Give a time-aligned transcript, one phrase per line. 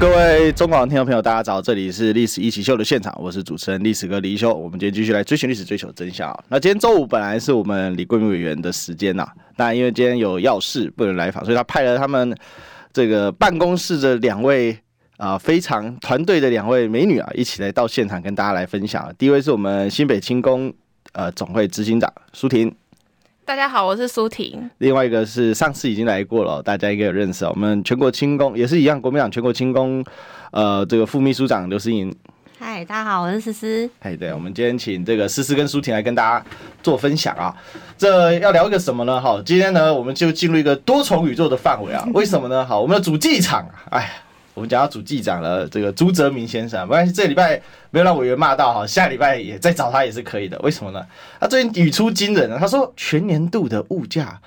[0.00, 4.54] 各位中广听众朋友，大家早，这里是《历史一起秀》的现场，我是主持人历史哥李一修。
[4.54, 6.32] 我们今天继续来追寻历史，追求真相。
[6.46, 9.26] 那今天周五本来是我们李贵明委员的时间呐，
[9.56, 12.32] 但因为今天有要事不能来访，所以他派了他们
[12.92, 14.78] 这个办公室的两位
[15.16, 19.12] 啊、非常团队的两位美女啊，一起来到现场跟大家来分享。
[19.18, 20.72] 第一位是我们新北青工
[21.14, 22.72] 呃总会执行长苏婷。
[23.48, 24.70] 大家好，我是苏婷。
[24.76, 27.46] 另外一个是上次已经来过了，大家应该有认识。
[27.46, 30.04] 我们全国青工也是一样，国民党全国青工，
[30.50, 32.14] 呃，这个副秘书长刘思颖。
[32.58, 33.88] 嗨，大家好，我是思思。
[34.00, 36.44] 哎，对，我们今天请这个思思跟苏婷来跟大家
[36.82, 37.56] 做分享啊。
[37.96, 39.18] 这要聊一个什么呢？
[39.18, 42.06] 好，今天呢，我们就进入一个多重宇宙的范围啊。
[42.12, 42.62] 为什么呢？
[42.66, 44.24] 好，我们的主机场，哎。
[44.58, 50.58] 我们讲到主计长了，这个朱泽民先生，没关系，这礼拜没有让委员骂到哈，下礼拜也再找他也是可以的。
[50.58, 51.00] 为什么呢？
[51.38, 54.40] 他最近语出惊人啊，他说全年度的物价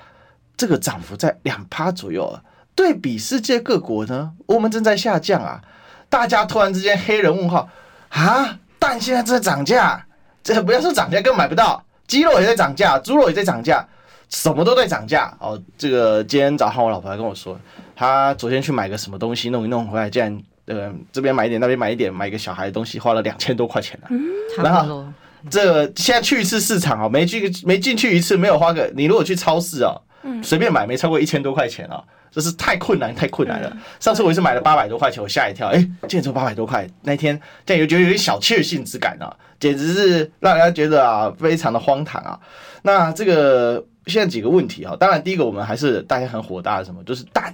[0.57, 2.37] 这个涨幅在两趴左右，
[2.75, 5.61] 对比世界各国呢，我们正在下降啊。
[6.09, 7.69] 大家突然之间黑人问号
[8.09, 10.05] 啊，蛋现在正在涨价，
[10.43, 13.87] 这不要说涨价，更买不到，鸡肉也在涨价，猪肉也在涨价。
[14.29, 15.61] 什么都在涨价哦！
[15.77, 17.59] 这个今天早上我老婆还跟我说，
[18.01, 24.07] 她昨天去买个什么东西，弄一弄回来，竟然呃这边买一点，那边买一点，买一个小孩的东西，花了两千多块钱了。
[24.09, 24.19] 嗯，
[24.57, 25.05] 然后
[25.51, 28.91] 这个现在去一次市场哦，没去没进去一次，没有花个。
[28.95, 30.01] 你如果去超市哦，
[30.41, 33.71] 随便买没超过一千多块钱哦，这是太困难太困难了。
[33.99, 35.77] 上次我也是买了八百多块钱，我吓一跳，哎，
[36.07, 42.39] 竟然只有八百多块，那天竟然有觉得有点小确幸之感啊，简直是让人家觉得啊非常的荒唐啊。
[42.81, 43.85] 那这个。
[44.07, 47.53] 现在几个问题啊，当然第一个我们还是大家很火大的什么，就是蛋，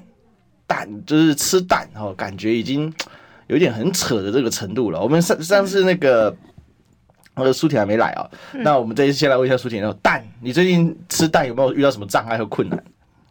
[0.68, 2.94] 蛋就是吃蛋哈，感觉已经
[3.48, 5.02] 有点很扯的这个程度了。
[5.02, 6.36] 我们上上次那个
[7.34, 12.84] 我的苏婷还没来啊，那我们这一次先来问一下苏婷，蛋，你最近吃蛋有没有遇到什么障碍和困难？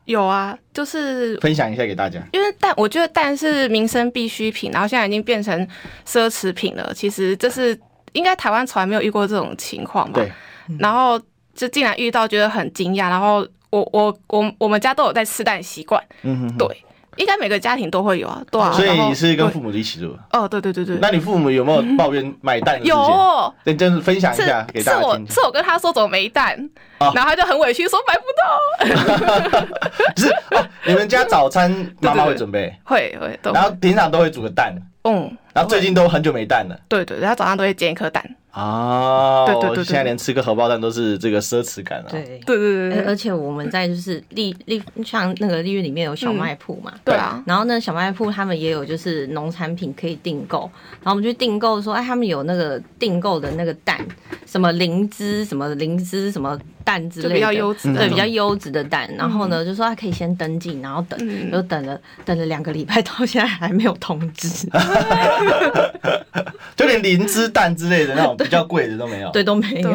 [0.06, 2.20] 有啊，就是分享一下给大家。
[2.32, 5.68] 因为蛋，我觉得蛋是民生必需品，然后现在已经变成
[6.06, 6.92] 奢侈品了。
[6.94, 7.78] 其实这是
[8.12, 10.20] 应该台湾从来没有遇过这种情况吧？
[10.20, 10.32] 对，
[10.78, 11.20] 然后。
[11.56, 13.08] 就竟然遇到，觉得很惊讶。
[13.08, 13.36] 然后
[13.70, 16.84] 我我我我们家都有在吃蛋习惯，嗯哼，对，
[17.16, 18.72] 应该每个家庭都会有啊，对啊。
[18.72, 20.16] 所以你是跟父母一起住？
[20.32, 20.98] 哦，对对对对。
[21.00, 22.82] 那你父母有没有抱怨买蛋？
[22.84, 25.00] 有，那就是分享一下给大家。
[25.00, 26.56] 是我是我跟他说怎么没蛋，
[26.98, 29.66] 然后他就很委屈说买不到。
[30.16, 32.74] 是哦，你们家早餐妈妈会准备？
[32.84, 33.38] 会会。
[33.42, 34.74] 然后平常都会煮个蛋。
[35.04, 35.36] 嗯。
[35.56, 36.78] 然后最近都很久没蛋了。
[36.86, 38.22] 对对，他早上都会煎一颗蛋。
[38.50, 42.08] 啊，对对对，现在连吃个荷包蛋都是这个奢侈感了。
[42.10, 42.22] 对。
[42.46, 50.70] 对对对，而且我们在就是利利像那个利润里面有小卖铺嘛，对啊，然后那小卖铺他们也有就是农产品可以订购，
[51.02, 53.98] 然后我们去订购说，哎，他们有那个订购的那个蛋，
[54.46, 64.66] 什么灵芝什么灵芝什么蛋之类的，比较优质，对，比较优质的蛋，然后呢就说他可以先登记，然后等，就等了等了两个礼拜，到现在还没有通知，
[66.76, 68.36] 就连灵芝蛋之类的那种。
[68.36, 69.90] 比较贵的都没有，对，都没有。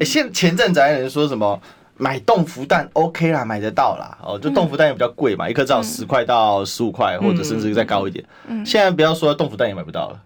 [0.00, 1.60] 哎，现前阵子还有人说什么
[1.96, 4.16] 买冻福蛋 OK 啦，买得到啦。
[4.22, 8.24] 哦，就冻福蛋也比较贵嘛，一颗至少十块到十五块，或者甚至再高一点。
[8.64, 10.20] 现在不要说冻福蛋也买不到了。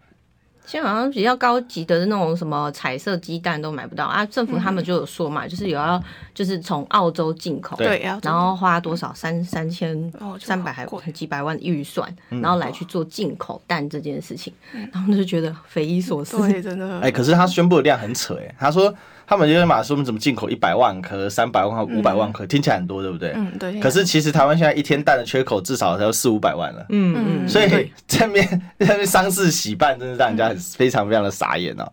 [0.70, 4.24] 现在好像比较高级的那种什么彩色鸡蛋都买不到啊！
[4.26, 6.00] 政府他们就有说嘛，就是有要
[6.32, 14.52] 就是从澳洲进口，对，然后花多少三三千三百还几百万预算，然后来去做进口蛋这件事情，
[14.92, 17.00] 然后就觉得匪夷所思，真的。
[17.00, 18.94] 哎，可是他宣布的量很扯哎，他说。
[19.30, 23.32] 他们就是马说我们怎么进口一百万颗、三百万颗、五百万颗，听起来很多，对不对？
[23.36, 23.78] 嗯，对。
[23.78, 26.84] 可是其实台湾现在一天蛋的缺口至少才有四五百万了。
[26.88, 27.48] 嗯嗯。
[27.48, 28.44] 所以这边
[28.76, 31.86] 这边丧事喜办，真是让人家很非常非常的傻眼哦。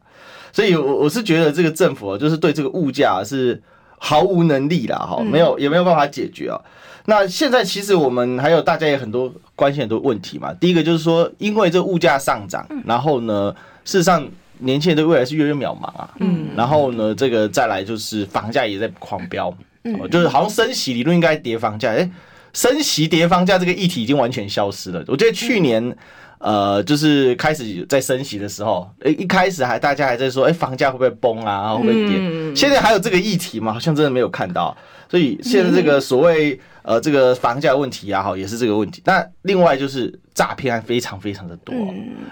[0.51, 3.61] 所以，我我是觉得这个政府就是对这个物价是
[3.99, 6.59] 毫无能力啦，哈，没有也没有办法解决啊。
[7.05, 10.51] 那现在其实我们还有大家也很多关心很多问题嘛。
[10.55, 13.55] 第一个就是说，因为这物价上涨，然后呢，
[13.85, 14.27] 事实上。
[14.59, 22.09] 年轻人对未来是越来越渺茫啊，嗯，然后呢，这个再来就是房价也在狂飙，嗯，就是好像升息理论应该跌房价，哎，
[22.53, 25.03] 升息跌房价这个议题已经完全消失了。
[25.07, 25.95] 我觉得去年，
[26.39, 32.55] 呃，就是开始在升息的时候，哎，一开始还大家还在说，哎，房价会不会崩啊，会不会跌？
[32.55, 33.73] 现在还有这个议题吗？
[33.73, 34.75] 好像真的没有看到。
[35.09, 39.01] 所以现在这个所谓呃这个房价问题啊，哈，也是这个问题。
[39.05, 41.73] 那另外就是诈骗案非常非常的多。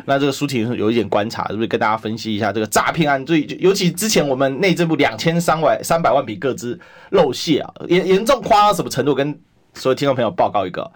[0.05, 3.25] 那这个苏婷有一点观察，是不是跟大家分析一下这个诈骗案？
[3.25, 6.77] 最尤其之前我们内政部两千三百三百万笔个资
[7.11, 9.15] 漏泄啊，严严重夸张到什么程度？
[9.15, 9.39] 跟
[9.73, 10.91] 所有听众朋友报告一个，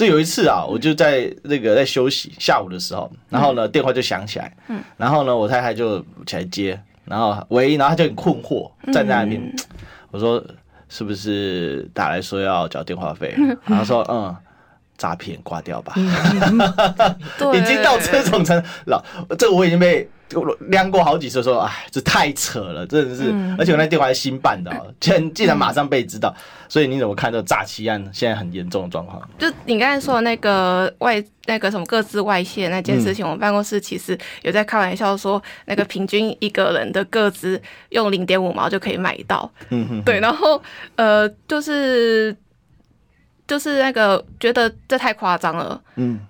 [0.00, 9.54] 这有一次啊，我就在那个在休息下午的时候，然后呢电话就响起来，嗯，然后呢我太太就起来接，然后喂，然后他就很困惑站在那边，
[10.10, 10.42] 我说
[10.88, 13.34] 是不是打来说要缴电话费？
[13.68, 14.34] 然后说嗯。
[15.00, 19.02] 诈骗挂掉吧， 已经到这种程度了。
[19.38, 20.06] 这个我已经被
[20.68, 23.32] 晾过好几次，说哎，这太扯了，真的是。
[23.58, 24.70] 而且我那电话是新办的，
[25.00, 26.36] 竟竟然马上被知道。
[26.68, 29.26] 所以你怎么看这个诈欺案现在很严重的状况？
[29.38, 37.58] 就你刚才说的那个外那个什么各自外泄那件事情，我们办公室其实有在开玩笑说，那个平均一个人的个资
[37.88, 39.50] 用零点五毛就可以买到。
[39.70, 40.62] 嗯哼，对，然后
[40.96, 42.36] 呃，就是。
[43.50, 46.20] 就是那个觉得这太夸张了，嗯，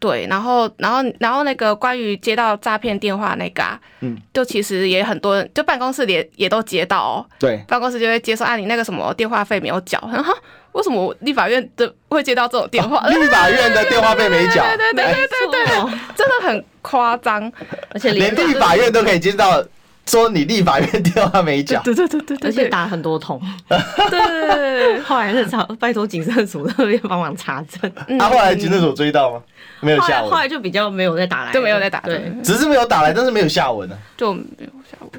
[0.00, 10.34] 对，然后然后然后那个关于接到诈骗电话那个啊，嗯，就其实也很多人，就办公室里也也都接到哦，对，办公室就会接受啊，你那个什么电话费没有缴，哈，
[10.72, 13.06] 为什么立法院的会接到这种电话？
[13.06, 17.52] 立法院的电话费没缴，对对对对对对，真的很夸张，
[17.90, 19.64] 而且连立法院都可以接到。
[20.06, 23.78] 说你立法院电话没缴，对对对对，而且打很多通，对。
[24.10, 29.42] 对对，后来是找拜托警政署那边帮忙查证， 他后来警政署追到吗？
[29.80, 35.10] 没有下文，后来就比较没有再打来，就没有再打，对，只是没有打来，但是没有下文呢，就没有下文。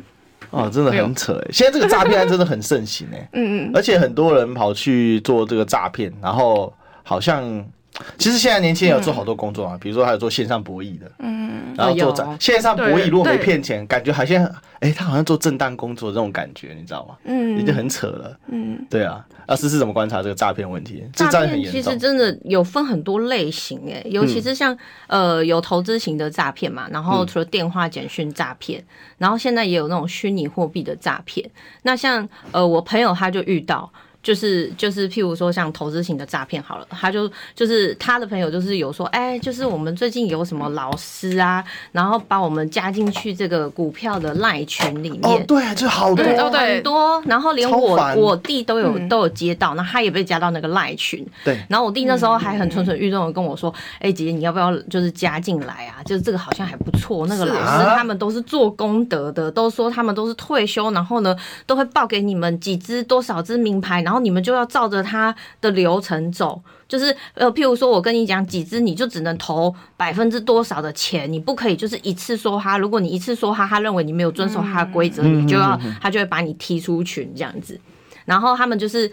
[0.51, 6.71] 哦，真的很扯哎，现在这个诈骗案真的很盛行哎， 嗯嗯，而且很多人跑去做这个诈骗，然后
[7.03, 7.65] 好像。
[8.17, 14.45] 其实现在年轻人有做好多工作啊，比如说还有做线上博弈的，嗯，然后做展线上博弈，如果没骗钱，感觉好像
[14.79, 17.15] 哎，他好像做正当工作这种感觉，你知道吗？
[17.23, 18.37] 嗯，已经很扯了。
[18.47, 19.25] 嗯，对啊。
[19.45, 21.03] 啊，思思怎么观察这个诈骗问题？
[21.13, 24.75] 诈骗其实真的有分很多类型哎，尤其是像
[25.07, 28.83] 呃有投资型的诈骗嘛，然后除了电话简讯诈骗，
[29.19, 31.47] 然后现在也有那种虚拟货币的诈骗。
[31.83, 33.91] 那像呃我朋友他就遇到。
[34.25, 45.21] 就是就是，譬如说像投资型的诈骗好了，他就就是他的朋友就是有说，哎，就是我们最近有什么老师啊，然后把我们加进去这个股票的赖群里面。
[45.21, 51.23] 哦，对，就好多很多，然后连我我弟都有都有接到，那他也被加到那个赖群。
[51.43, 56.01] 对，然后我弟那时候还很蠢蠢欲动的跟我说，哎，姐姐你要不要就是加进来啊？
[56.03, 61.35] 就是这个好像还不错，那个老师他们都是做功德的，都说他们都是退休，然后呢
[61.67, 64.14] 都会报给你们几支多少支名牌，然后。
[64.15, 77.77] 然后你们就要照着他的流程走，就是呃，譬如说我跟你讲几只，你就只能投百分之多少的钱，你不可以就是一次说哈，如果你一次说哈，他认为你没有遵守他的规则，你就要他就会把你踢出群这样子。
[78.23, 79.11] 然后他们就是。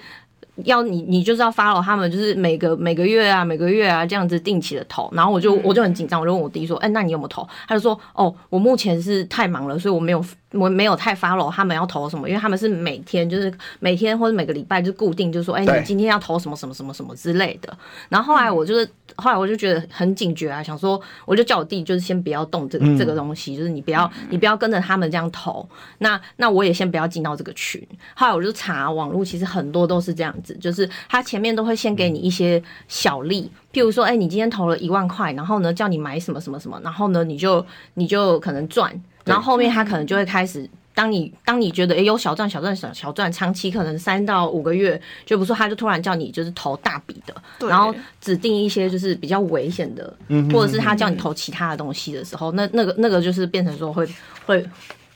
[0.64, 5.10] 要你，你就是要 follow 他们，就是每个每个月啊，每个月啊这样子定期的投。
[5.12, 17.76] 然后我就我就很紧张，我就问我弟说：“哎、欸，那你有没有投？”他就说：“哦，我目前是太忙了，所以我没有我没有太 follow 他们要投什么，因为他们是每天就是每天或者每个礼拜就固定，就是说，哎、欸，你今天要投什么什么什么什么之类的。”
[18.08, 18.88] 然后后来我就是。
[19.16, 25.68] 后来我就觉得很警觉啊，想说我就叫我弟，就是先不要动这个这个东西，就是你不要你不要跟着他们这样投。
[25.98, 27.86] 那那我也先不要进到这个群。
[28.14, 37.64] 后来我就查网络，其实很多都是这样子，就是他前面都会先给你一些小利，譬如说，哎，你今天投了一万块，然后呢叫你买什么什么什么，然后呢你就
[37.94, 38.92] 你就可能赚，
[39.24, 40.68] 然后后面他可能就会开始。
[40.94, 47.34] 当你当你觉得诶、欸、有小赚小赚小小赚，长期可能三到五个月就不错，他就突然叫你就是投大笔的，
[47.66, 54.06] 然后指定一些就是比较危险的，嗯、或者是他叫你投其他的东西的时候，那那个那个就是变成说会
[54.44, 54.62] 会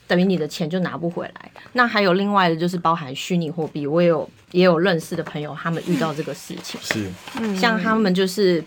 [0.07, 1.51] 等于你的钱就拿不回来。
[1.73, 7.11] 那还有另外的就是包含虚拟货币，我也有也有认识的朋友，他们遇到这个事情是，
[7.55, 8.63] 像他们就是。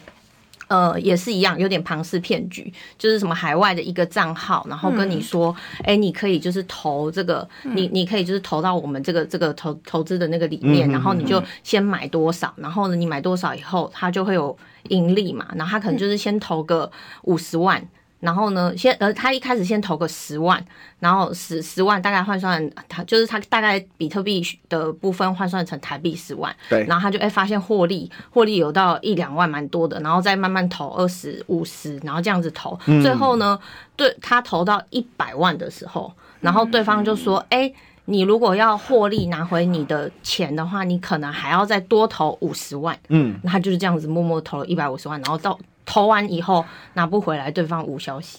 [0.69, 14.57] 呃，也是一样，有点庞氏骗局，就是什么海外的一个账号，然后跟你说，哎、嗯欸，你可以就是投这个，嗯、你你可以就是投到我们这个这个投投资的那个里面，嗯、然后你就先买多少，然后呢，你买多少以后，它就会有
[14.91, 16.89] 盈利嘛，然后他可能就是先投个
[17.23, 17.85] 五十万。
[18.21, 20.63] 然后呢，先呃，他一开始先投个十万，
[20.99, 33.59] 然后十十万大概换算，他就是他大概比特币的部分换算成台币十万，对，然后他就哎发现获利，获利有到一两万，蛮多的，然后再慢慢投二十五十，然后这样子投，嗯、最后呢，
[33.97, 37.75] 对他投到一百万的时候，然后对方就说，哎、嗯，
[38.05, 45.59] 你如果要获利拿回你的钱的话，你可能还要再多投五十万，嗯，他就是这样子默默投了一百五十万，然后到。
[45.91, 48.39] 投完以后拿不回来，对方无消息。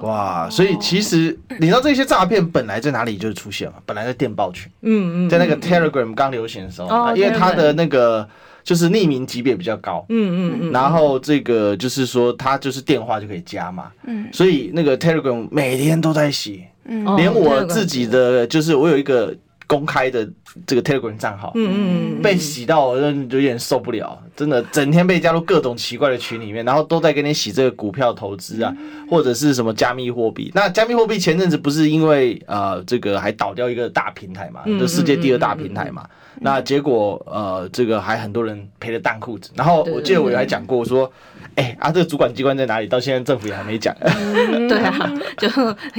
[0.00, 0.48] 哇！
[0.50, 8.28] 所以其实你知道这些诈骗本来在哪里就出现了，本来在电报群，嗯嗯，在那个 Telegram 刚流行的时候，因为它的那个
[8.62, 19.34] 就是匿名级别比较高，嗯嗯嗯，然后这个就是说它就是电话就可以加嘛，嗯，所以那个 Telegram 每天都在洗，嗯，连我自己的就是我有一个
[19.66, 20.28] 公开的
[20.66, 21.76] 这个 Telegram 账号，嗯嗯
[22.18, 28.74] 嗯，被洗到我就有点受不了，真的整天被加入各种奇怪的群里面，然后都在跟你洗这个股票投资啊，
[29.10, 30.50] 或者是什么加密货币。
[30.54, 36.08] 那加密货币前阵子不是因为呃这个还倒掉一个大平台嘛，就世界第二大平台嘛，
[36.40, 39.50] 那结果呃这个还很多人赔了蛋裤子。
[39.54, 41.10] 然后我记得我还讲过说。
[41.56, 42.86] 哎、欸、啊，这个主管机关在哪里？
[42.86, 43.94] 到现在政府也还没讲。
[44.00, 45.48] 嗯、 对啊，就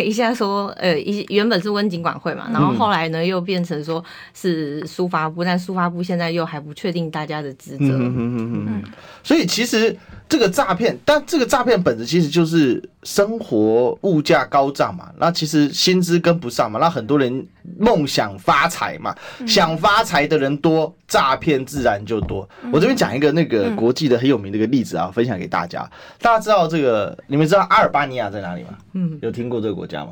[0.03, 7.85] 一下说，呃，一原本是温警管会嘛，然后后来呢又变成说是书发部，但书发部现在又还不确定大家的职责。
[7.85, 8.83] 嗯嗯嗯嗯。
[9.23, 9.97] 所以其实
[10.29, 17.45] 这个诈骗，但这个诈骗本质其实就是生活物价高涨嘛，那其实薪资跟不上嘛，那很多人
[17.79, 19.15] 梦想发财嘛，
[19.47, 22.47] 想发财的人多，诈骗自然就多。
[22.71, 25.89] 我这边讲一个那个国际的很有名的一个例子啊，分享给大家。
[26.21, 28.69] 大家知道这个，你们知道阿尔巴尼亚在哪里吗？
[28.93, 30.11] 嗯，有听过这个国家吗？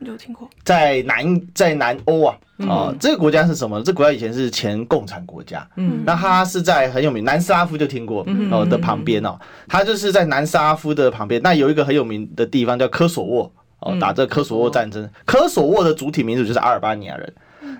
[0.00, 2.38] 有听过，在南在南欧啊，
[2.68, 3.80] 啊，这个国家是什么？
[3.82, 17.32] 这个国家以前是前共产国家，嗯，那它是在很有名南斯拉夫就听过哦的旁边哦，它就是在南斯拉夫的旁边，那有一个很有名的地方叫科索沃哦，打这个科索沃战争，科索沃的主体民族就是阿尔巴尼亚人，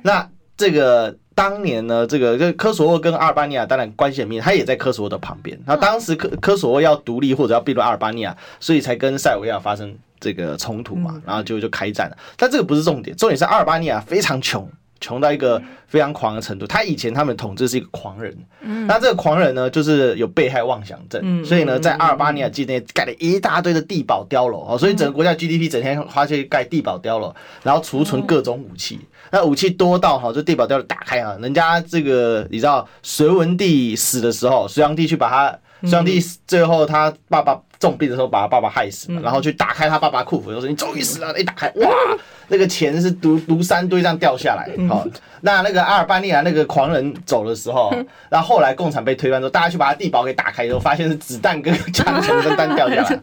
[0.03, 1.17] 那这个。
[1.39, 5.57] 当年呢，这个这科索沃跟阿尔巴尼亚当然关系很密切，他也在科索沃的旁边。
[5.65, 12.17] 那当时科科索沃要独立或者要并入阿尔巴尼亚，所以才跟塞尔维亚发生这个冲突嘛，然后就就开战了。
[12.37, 14.69] 但这个不是重点，重点是阿尔巴尼亚非常穷。
[15.01, 18.37] 穷到一个非常狂的程度，他以前他们统治是一个狂人，
[18.89, 27.33] 那这个狂人呢，就是有被害妄想症，所以呢，在阿尔巴尼亚境内盖了一大堆的地堡碉楼，所以整个国家 GDP 整天花去盖地堡碉楼，
[27.63, 28.99] 然后储存各种武器，
[29.31, 37.61] 那武器多到哈，就地堡碉楼打开啊，人家这个你知道隋文帝死的时候，隋炀帝去把他，隋炀帝最后他爸爸。
[37.81, 41.39] 重病的时候把他爸爸害死了，然后去打开他爸爸裤子，就说你终于死了。
[41.39, 41.89] 一打开，哇，
[42.49, 44.69] 那个钱是毒毒山堆这样掉下来。
[44.89, 45.07] 好，
[45.43, 47.95] 那那个阿尔巴尼亚那个狂人走的时候，
[48.29, 53.21] 然后后来共产被推翻之后，大家去把他地堡给打开之后，发现是子弹跟 枪全分弹掉下来。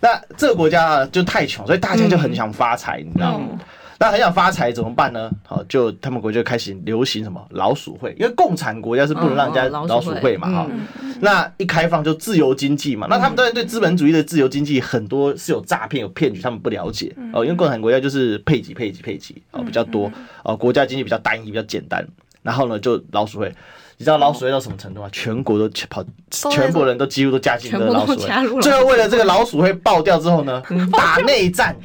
[0.00, 3.58] 那这个国家啊就太穷，所以大家就很想发财，你知道吗？
[4.02, 5.30] 那很想发财怎么办呢？
[5.46, 10.66] 好，就他们国就开始流行什么老鼠会，因为共产国家是不能让人家老鼠会嘛，哈。
[11.20, 20.10] 那一开放就自由经济嘛，那他们当然对资本主义的自由经济很多是有诈骗有骗局，他们不了解哦，因为共产国家就是配给配给配给哦比较多
[20.42, 22.04] 哦，国家经济比较单一比较简单，
[22.42, 23.54] 然后呢就老鼠会，
[23.98, 25.08] 你知道老鼠会到什么程度吗？
[25.12, 26.04] 全国都跑，
[26.50, 31.76] 全国人都几乎都加进这个老鼠会，最后为了这个老鼠会爆掉之后呢， 打内战。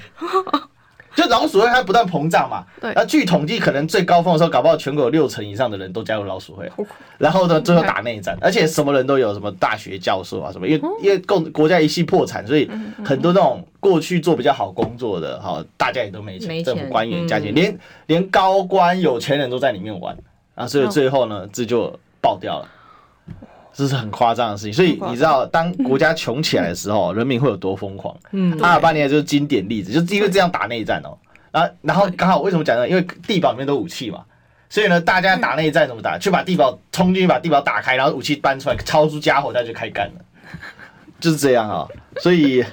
[1.18, 2.94] 就老鼠会它不断膨胀嘛，对。
[2.94, 6.72] 那据统计，可能最高峰的时候，搞不好全国有六成以上的人都加入老鼠会。
[7.18, 12.70] 然后呢，最后打内战，而且什么人都有，什么大学教授啊，什么，因为因为共国家一系破产，所以
[13.04, 20.16] 很多那种过去做比较好工作的哈，大家也都没钱，政府官员加钱，连连高官有钱人都在里面玩。
[20.54, 22.70] 啊，所以最后呢，这就爆掉了。
[23.78, 28.18] 这是很夸张的事情，所以你知道，当国家穷起来的时候，人民会有多疯狂？
[28.32, 31.16] 嗯，阿尔巴尼亚就是经典例子，就是因为这样打内战哦。
[31.52, 32.90] 然后，然后刚好为什么讲呢？
[32.90, 34.24] 因为地堡里面都武器嘛，
[34.68, 36.18] 所以呢，大家打内战怎么打？
[36.18, 40.22] 去把地堡冲进去，把地堡打开，然后武器搬出来，掏出家伙，再去开干了，
[41.20, 41.88] 就是这样啊。
[42.20, 42.66] 所以，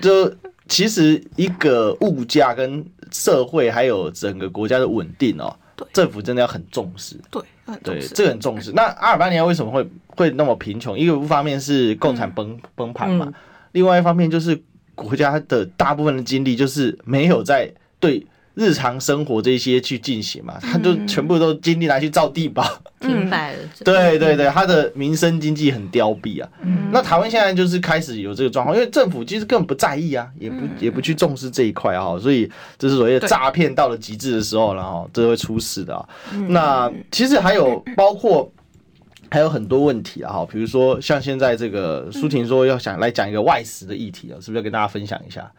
[0.00, 0.34] 就
[0.68, 2.82] 其实一个物价跟
[3.12, 5.54] 社会还有整个国家的稳定哦，
[5.92, 7.20] 政府真的要很重视。
[7.30, 7.42] 对。
[7.82, 8.72] 对，这个很重视。
[8.72, 10.98] 那阿尔巴尼亚为什么会会那么贫穷？
[10.98, 13.32] 一个方面是共产崩崩盘嘛，
[13.72, 14.60] 另外一方面就是
[14.94, 18.26] 国家的大部分的精力就是没有在对。
[18.60, 22.62] 日常生活这些去进行嘛，他就全部都精力拿去造地堡，
[23.00, 23.58] 明白了。
[23.82, 26.48] 对对对，他的民生经济很凋敝啊。
[26.92, 36.06] 那台湾现在就是开始有这个状况，因为政府其实根本不在意啊，也不也不去重视这一块啊，所以这是所谓的诈骗到了极致的时候，然后这会出事的啊。
[36.46, 38.52] 那其实还有包括
[39.30, 45.50] 还有很多问题啊，哈，比如说像现在这个舒婷说要想来讲一个外食的议题啊，是不是要跟大家分享一下？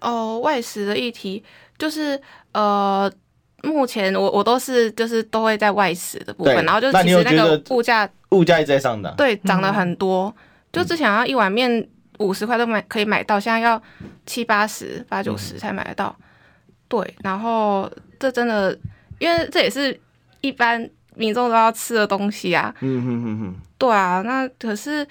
[0.00, 1.42] 哦，外食的议题。
[1.78, 2.18] 就是
[2.52, 3.12] 呃，
[3.62, 10.34] 目前我我都是就是都会在外食的部分，然后就其实那个物价物价一直在上涨，对，涨了很多。
[10.72, 11.86] 就之前要一碗面
[12.18, 13.80] 五十块都买可以买到，现在要
[14.24, 16.16] 七八十八九十才买得到。
[16.88, 18.74] 对，然后这真的，
[19.18, 20.00] 因为这也是
[20.40, 22.74] 一般民众都要吃的东西啊。
[22.80, 23.56] 嗯哼哼哼。
[23.76, 25.06] 对啊，那可是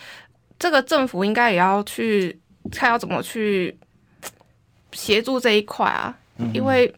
[0.57, 2.39] 这个政府应该也要去
[2.71, 3.77] 看要怎么去
[4.95, 6.17] 协助这一块啊。
[6.53, 6.91] 因为，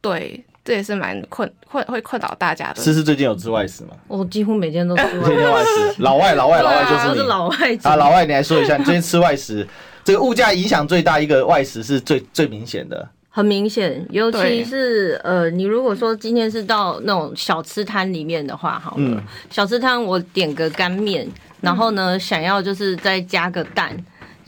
[0.00, 2.80] 对，这也是蛮困困会困扰大家的。
[2.80, 3.90] 思思最近有吃外食吗？
[4.08, 5.20] 我几乎每天都吃外食。
[5.20, 7.28] 天天外食，老外老外老外就是你。
[7.28, 9.66] 老外啊，老外，你来说一下，你最近吃外食，
[10.02, 13.06] 这个物价影响最大一个外食是最最明显的。
[13.28, 21.28] 很明显，尤其是呃，你如果说今天是到那种小吃摊里面的话，好了，嗯、小吃摊我点个干面，
[21.60, 23.94] 然后呢，想要就是再加个蛋，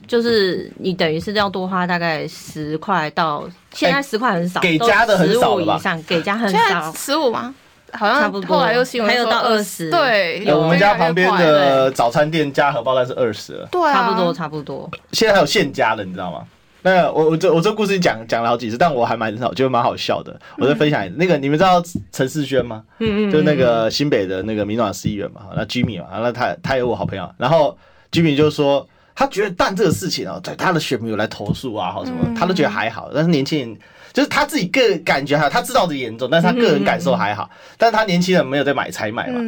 [0.08, 7.54] 就是你等于是要多花大概十块到，现在十块很少，给加的很少以上，给加很少，十五吗？
[7.92, 14.90] 好像差不多，后来又新闻还有到二十，对，我们家旁边的早餐店加荷包蛋是二十了，对，差不多差不多。
[15.12, 16.44] 现在还有现加的，你知道吗？
[16.82, 20.38] 那我我这我这故事讲讲了好几次，但我还蛮少，觉得蛮好笑的。
[20.58, 22.82] 我在分享那个，你们知道陈世轩吗？
[22.98, 27.76] 嗯嗯，就那个新北的那个民主党市议员嘛，那 Jimmy 嘛，那他他有我好朋友，然后
[28.12, 28.86] Jimmy 就说
[29.18, 33.76] 他觉得蛋这个事情哦，在他的选民有来投诉啊，或什么，他都觉得还好，但是年轻人。
[34.10, 37.48] 就是他自己个人感觉还好，他知道的严重，但是他个人感受还好。
[37.76, 39.38] 但是他年轻人没有在买菜买嘛，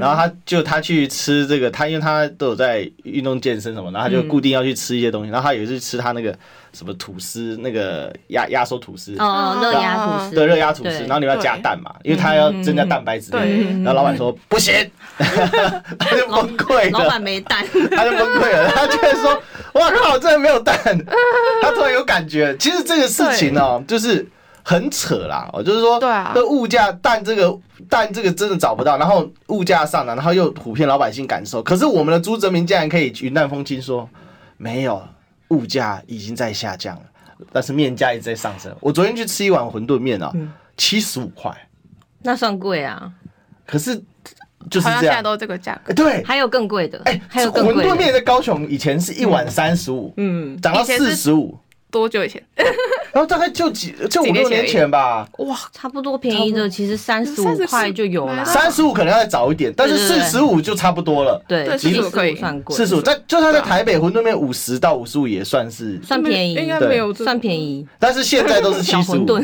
[0.00, 5.30] 然后他就他去吃这个，他因为他都有在运动健身什么，然后他就固定要去吃一些东西。
[5.30, 6.36] 然后他有一次吃他那个
[6.76, 9.16] 什么吐司，那个压压缩吐司。
[9.18, 13.30] 哦，热压吐司，对，热压吐司，然后你要加蛋嘛，因为他要增加蛋白质。
[13.32, 14.74] 然后老板说不行，
[15.16, 16.98] 他就崩溃了。
[16.98, 18.68] 老板没蛋，他就崩溃了。
[18.76, 19.42] 他居然说
[19.72, 20.76] ：“哇靠，真的没有蛋。
[21.62, 24.28] ”他突然有感觉，其实这个事情哦，就是。
[24.68, 27.56] 很扯啦，哦，就是说，对啊，这物价蛋这个
[27.88, 34.08] 蛋这个真的找不到，然后物价上涨，然后又普遍老百姓感受，可是我们的朱泽明竟然可以云淡风轻说
[34.56, 35.00] 没有，
[35.48, 37.02] 物价已经在下降了，
[37.52, 38.74] 但是面价一直在上升。
[38.80, 40.32] 我昨天去吃一碗馄饨面啊，
[40.76, 41.54] 七十五块，
[42.22, 43.12] 那算贵啊。
[43.66, 43.96] 可是
[44.70, 51.58] 就是这样，现在都这个价格，对，还有更贵的，哎，还有馄饨面在高雄以前是一碗三十五，嗯，涨到四十五。
[51.90, 52.42] 多久以前？
[53.12, 55.26] 然后大概就几就五六年前吧。
[55.38, 58.44] 哇，差不多便宜的，其实三十五块就有了。
[58.44, 61.42] 三十五可能要再早一点，但是四十五就差不多了。
[61.48, 62.76] 对，四十五可以算贵。
[62.76, 67.86] 四十五在就算在台北馄饨面五十到五十五也算是算便宜，应该没有算便宜。
[67.98, 69.26] 但是现在都是七十五。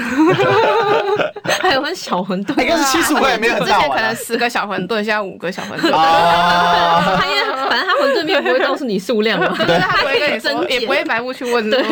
[1.62, 3.66] 还有份小馄饨， 应该是七十五块也没有很大。
[3.66, 5.94] 之前可能十个小馄饨，现在五个小馄饨。
[5.94, 11.70] 啊，他因为反正他馄饨面不会告诉你数量嘛，对，他不会跟你说，也不会白目去问。
[11.70, 11.82] 对，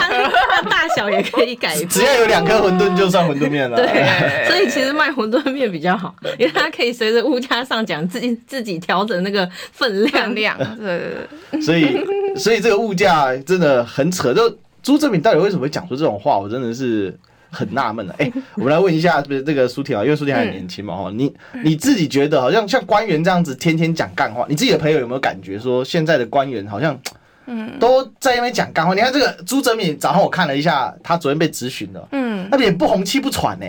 [0.00, 3.76] 他 大小也可以改，只要有两颗馄饨就算馄饨面了。
[3.76, 10.56] 对，所以其实卖馄饨面比较好，因为它可以随着物价上涨，自己自己调整那个分量量。
[10.76, 11.14] 对 对
[11.50, 11.60] 对。
[11.60, 11.98] 所以，
[12.36, 14.32] 所以这个物价真的很扯。
[14.32, 16.38] 就朱正敏到底为什么会讲出这种话？
[16.38, 17.16] 我真的是
[17.50, 18.14] 很纳闷了。
[18.18, 21.32] 哎，我们来问一下，不是这个苏婷啊，因为苏婷还很年轻嘛，哈，你
[21.64, 26.98] 你自己觉得好像像官员这样子天天讲干话，你自己的朋友有没有感觉说现在的官员好像？
[27.46, 28.92] 嗯，都在那边讲干话。
[28.94, 33.66] 你看这个朱哲敏，早上我看了一下，他昨天被质询了，嗯，那脸不红气不喘呢。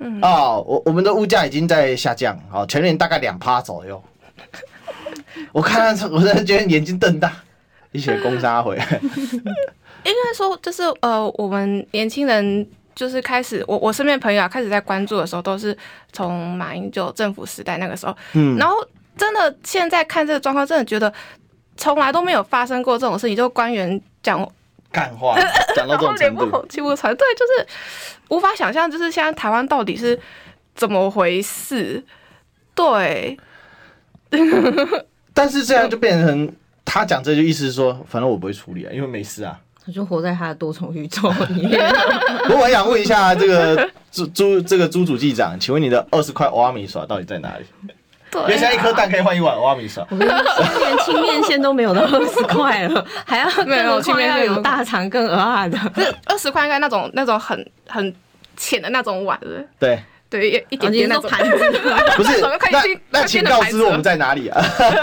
[0.00, 4.02] 嗯啊，我我们的物价已经在下降，啊，全年大概两趴左右。
[5.52, 7.32] 我看他，我真的觉得眼睛瞪大，
[7.90, 8.76] 一些攻杀回。
[9.02, 9.42] 应
[10.04, 12.64] 该说，就是呃，我们年轻人
[12.94, 15.76] 就是开始，我我身边朋友啊，开始在关注的时候，都是
[16.12, 18.76] 从马英九政府时代那个时候，嗯，然后
[19.16, 21.12] 真的现在看这个状况，真的觉得。
[21.78, 24.46] 从来都没有发生过这种事情，就官员讲
[24.92, 25.38] 干话，
[25.74, 27.66] 讲到这种程度，脸不红气不喘，对，就是
[28.28, 30.18] 无法想象，就是现在台湾到底是
[30.74, 32.04] 怎么回事？
[32.74, 33.38] 对，
[35.32, 36.52] 但是这样就变成
[36.84, 41.94] 他讲这句意思是说，反正我不会处理啊，因为没事啊，他就活在他的多重宇宙里面。
[42.46, 47.64] 不过我想问一下这个朱朱这个朱主计长，请问你的二十块欧阿米耍到底在哪里？
[48.30, 50.06] 对、啊，原先一颗蛋可以换一碗欧米莎。
[50.10, 55.78] 我跟你说，连青面线都没有到二十块了， 还要没有青面线有大肠更额的。
[56.26, 58.14] 二十块应该那种那种很很
[58.56, 59.64] 浅的那种碗了。
[59.78, 59.98] 对
[60.30, 61.56] 对，一点点那种盘子。
[62.16, 62.38] 不是，
[62.70, 64.62] 那那请告知我们在哪里啊？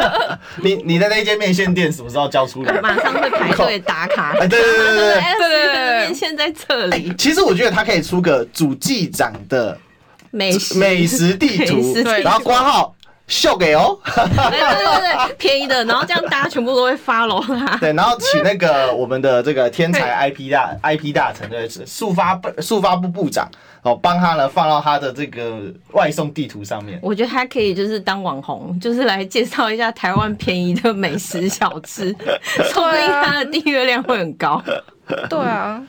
[0.61, 2.79] 你你的那间面线店什么时候交出来？
[2.79, 4.33] 马上会排队打卡。
[4.33, 7.11] 对对对对对对对，面线在这里。
[7.17, 9.75] 其实我觉得他可以出个主计长的
[10.29, 12.95] 美美食地图，然后挂号。
[13.27, 17.75] 秀给哦，对对对，便宜的，然后这样大家全部都会 follow 他。
[17.81, 23.49] 对，然后请那个我们的这个天才 IP 大 IP 大臣，对，速发部速发部部长，
[23.81, 25.59] 哦，帮他呢放到他的这个
[25.93, 26.99] 外送地图上面。
[27.01, 32.15] 我觉得他可以就是当网红，就是来介绍一下台湾便宜的美食小吃，
[32.71, 34.61] 说不定他的订阅量会很高。
[35.29, 35.81] 对啊，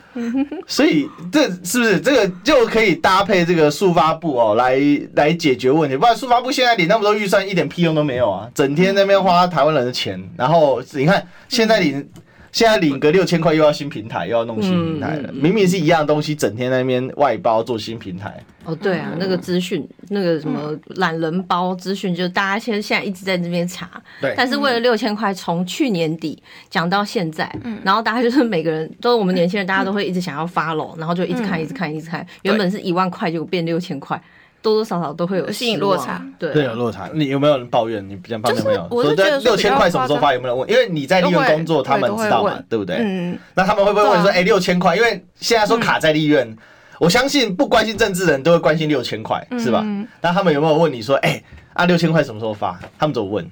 [0.66, 4.79] 所以这是不是这个就可以搭配这个速发部哦，来
[5.14, 5.96] 来解决问题？
[5.96, 8.50] 不然速发部现在领那么多预算，一点屁用都没有啊！
[8.55, 12.07] 整天在那边花台湾人的钱，然后你看现在领
[12.52, 15.33] 现在领个六千块又要新平台，又要弄新平台了。
[15.33, 18.44] 明明是一样的东西，整天在那边外包做新平台。
[18.66, 23.88] 哦，对啊，那个资讯，那个什么懒人包资讯，就大家现在现在一直在这边查。
[24.20, 24.35] 对。
[24.37, 32.26] 但是为了六千块，从去年底讲到现在，嗯然后大家就是每个人都我们年轻人，大家都会一直想要 follow，然后就一直看，一直看，一直看。
[32.42, 34.20] 原本是一万块，就变六千块。
[34.62, 37.09] 多多少少都会有吸引落差，对对，有落差。
[37.14, 38.05] 你有没有人抱怨？
[38.09, 38.85] 你比较抱怨没有？
[38.90, 40.35] 我是觉得六千块什么时候发？
[40.35, 40.68] 有没有人问？
[40.68, 42.96] 因为你在立院工作，他们知道嘛，对不对？
[42.98, 43.38] 嗯。
[43.55, 46.57] 那他们会不会问说：“哎，六千块？”因为现在说卡在立院，
[46.98, 49.85] 我相信不关心政治的人都会关心六千块，是吧？
[50.20, 51.42] 那他们有没有问你说：“哎，
[51.74, 53.50] 啊，六千块什么时候发？”他们怎么问？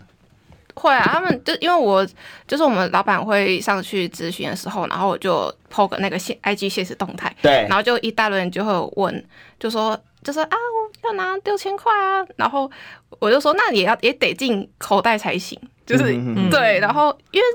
[0.75, 2.07] 会啊，他们就因为我
[2.49, 9.25] 就是我们老板会上去咨询的时候，然后我就 po 个那个现 IG 现实动态，对，然后就一大轮人就会问，
[9.59, 9.99] 就说。
[10.25, 12.71] 就说啊，我要拿六千块啊，然后
[13.19, 16.05] 我就说那也要也得进口袋才行，就是
[16.51, 17.47] 对，然后因为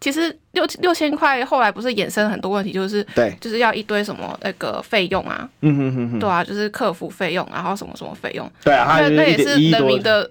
[0.00, 10.28] 其实六六千块后来不是衍生很多问题，就是对，就是要一堆什么那个费用啊，嗯哼哼哼，对啊，就是客服费用，然后什么什么费用，对啊，那那也是人民的。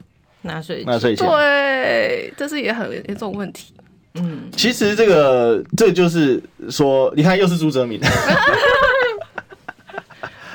[0.47, 3.73] 纳税纳税钱，对，这是也很严重问题，
[4.13, 7.99] 嗯，其实这个这就是说，你看又是朱哲明。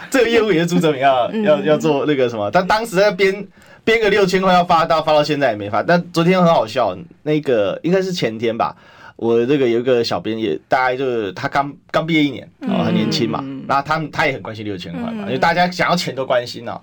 [0.08, 3.44] 这个业务也是朱哲明要要要做那个什么，但当时在编
[3.82, 5.82] 编个六千块要发到发到现在也没发。
[5.82, 8.76] 但昨天很好笑，那个应该是前天吧，
[9.20, 16.80] 我这个有一个小编也大概就是他刚刚毕业一年，哦，很年轻嘛，然后他他也很关心六千块嘛，因为大家想要钱都关心哦。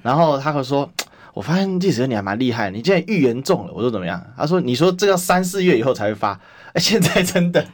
[0.00, 0.88] 然后他会说，
[1.34, 3.72] 我发现历史哥你还蛮厉害，你竟然预言中了。
[3.74, 4.24] 我说怎么样？
[4.36, 6.38] 他说你说这要三四月以后才会发，
[6.74, 7.66] 哎，现在真的，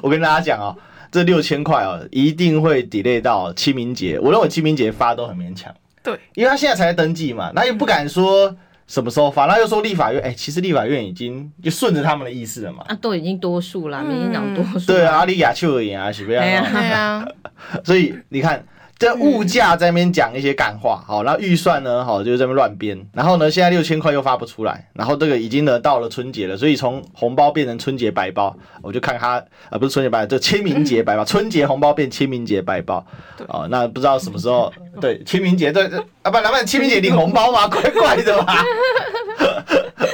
[0.00, 0.76] 我跟大家讲哦。
[1.08, 4.18] 这六千块哦，一定会 delay 到清明节。
[4.18, 8.54] 我认为清明节发都很勉强，对，因为他现在才登记嘛，那又不敢说
[8.86, 16.36] 什么时候发，那又说立法院，哎，其实立法院已经就顺着他们的意思了嘛，啊，都已经多数了，民进党多数，对啊，阿里亚丘而言啊，是不是？
[16.38, 16.46] 对
[16.90, 17.26] 啊，
[17.84, 18.64] 所以你看。
[18.98, 29.34] 这物价在那边讲一些干话，好，然后预算呢，好，就在那边乱编，然后呢，现在六千块又发不出来，然后这个已经呢到了春节了，所以从红包变成春节白包，我就看他，
[29.68, 33.04] 啊，不是春节白包，这清明节白包，春节红包变清明节白包，
[33.48, 35.84] 哦，那不知道什么时候， 对，清明节，对，
[36.22, 37.68] 啊，不，老板，清明节领红包吗？
[37.68, 38.64] 怪怪的吧？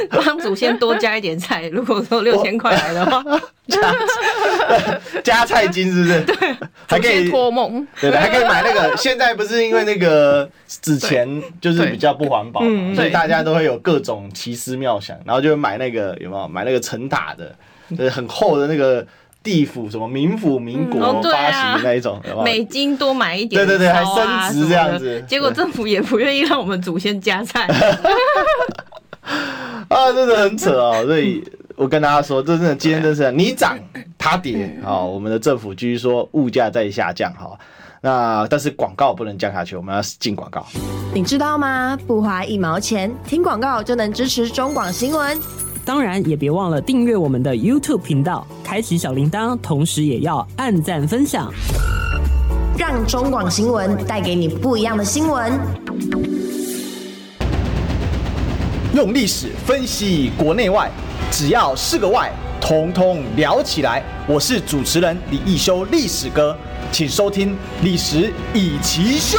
[0.24, 3.22] 帮祖先多加一点菜，如果 说六千块来的话，
[3.68, 3.78] 加
[5.22, 6.20] 加菜金是不是？
[6.22, 8.96] 对，还可以托梦，对的，还可以买那个。
[8.96, 12.60] 现在不是因为那个纸钱就是比较不环保，
[12.94, 16.48] 所以大家都会有各种奇思妙想，然后就买那个有没有？
[16.48, 17.54] 买那个成塔的，
[17.96, 19.06] 就是很厚的那个
[19.42, 22.20] 地府什么民府民国发行的那一种？
[22.44, 25.24] 美金多买一点，对对对，还升值这样子。
[25.26, 27.66] 结果政府也不愿意让我们祖先加菜。
[29.88, 31.04] 啊，真的很扯哦！
[31.04, 31.42] 所以
[31.76, 33.78] 我跟大家说，这真的今天真是你涨
[34.18, 34.98] 它跌啊！
[35.00, 37.58] 我们的政府继续说物价在下降哈，
[38.00, 40.66] 那但是广告不能降下去，我们要进广告。
[41.14, 41.96] 你知道吗？
[42.06, 45.38] 不花一毛钱，听广告就能支持中广新闻。
[45.84, 51.52] 当然也别忘了订阅我们的 YouTube 频道，开启小铃铛，同时也要按赞分享，
[52.78, 55.52] 让中广新闻带给你不一样的新闻。
[58.94, 60.90] 用历史分析国内外，
[61.30, 64.02] 只要是个“外”，统统聊起来。
[64.28, 66.54] 我是主持人李易修，历史哥，
[66.90, 67.52] 请收听
[67.82, 69.38] 《历史易起秀》。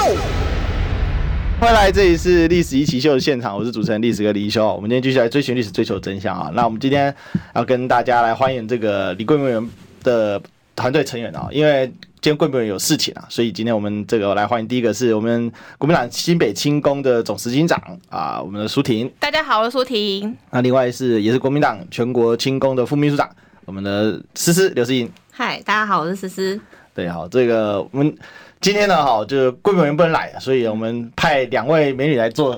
[1.59, 4.73] 欢迎来，这里是《历史易起秀》的现场，我是主持人历史哥李易修。
[4.73, 6.49] 我们今天继续来追寻历史，追求真相啊！
[6.55, 7.13] 那我们今天
[7.53, 9.69] 要跟大家来欢迎这个李贵明
[10.01, 10.41] 的
[10.75, 11.91] 团队成员啊，因为。
[12.23, 19.12] 今天贵委员有事情啊，所以今天我们这个来欢迎第一个是我们国民党新北轻工的总执行长啊，我们的苏婷。
[19.19, 20.33] 大家好，我是苏婷。
[20.49, 23.29] 那另外是也是国民党全国轻工的副秘书长，
[23.65, 25.12] 我们的思思刘思颖。
[25.31, 26.57] 嗨，大家好，我是思思。
[26.95, 28.15] 对，好，这个我们。
[28.63, 32.58] 今天呢，哈，就是贵委员不能来，所以我们派两位美女来做，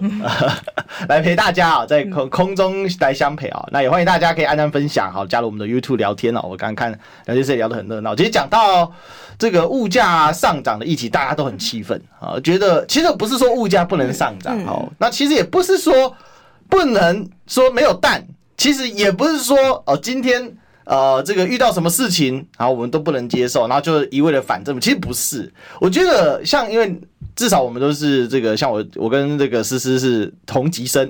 [1.10, 3.66] 来陪大家啊，在空空中来相陪啊。
[3.72, 6.42] 那也欢迎大家可以按赞分享，好，加入我们的 YouTube 聊天哦。
[6.44, 6.92] 我刚刚看
[7.26, 8.16] 聊天室也聊得很热闹。
[8.16, 8.94] 其实讲到
[9.40, 16.16] 这个物价上涨的议题，大家都很气愤啊，觉得其实不是说物价不能上涨哦，那其实也不是说
[16.70, 18.24] 不能说没有蛋，
[18.58, 20.56] 其实也不是说哦今天。
[20.86, 25.52] 呃，这个遇到什么事情，然后我们都不能接受，然后就一味的反正，其实不是。
[25.82, 26.96] 我觉得像，因为
[27.36, 31.10] 至少我们都是这个，像我，我跟这个思思是同级生，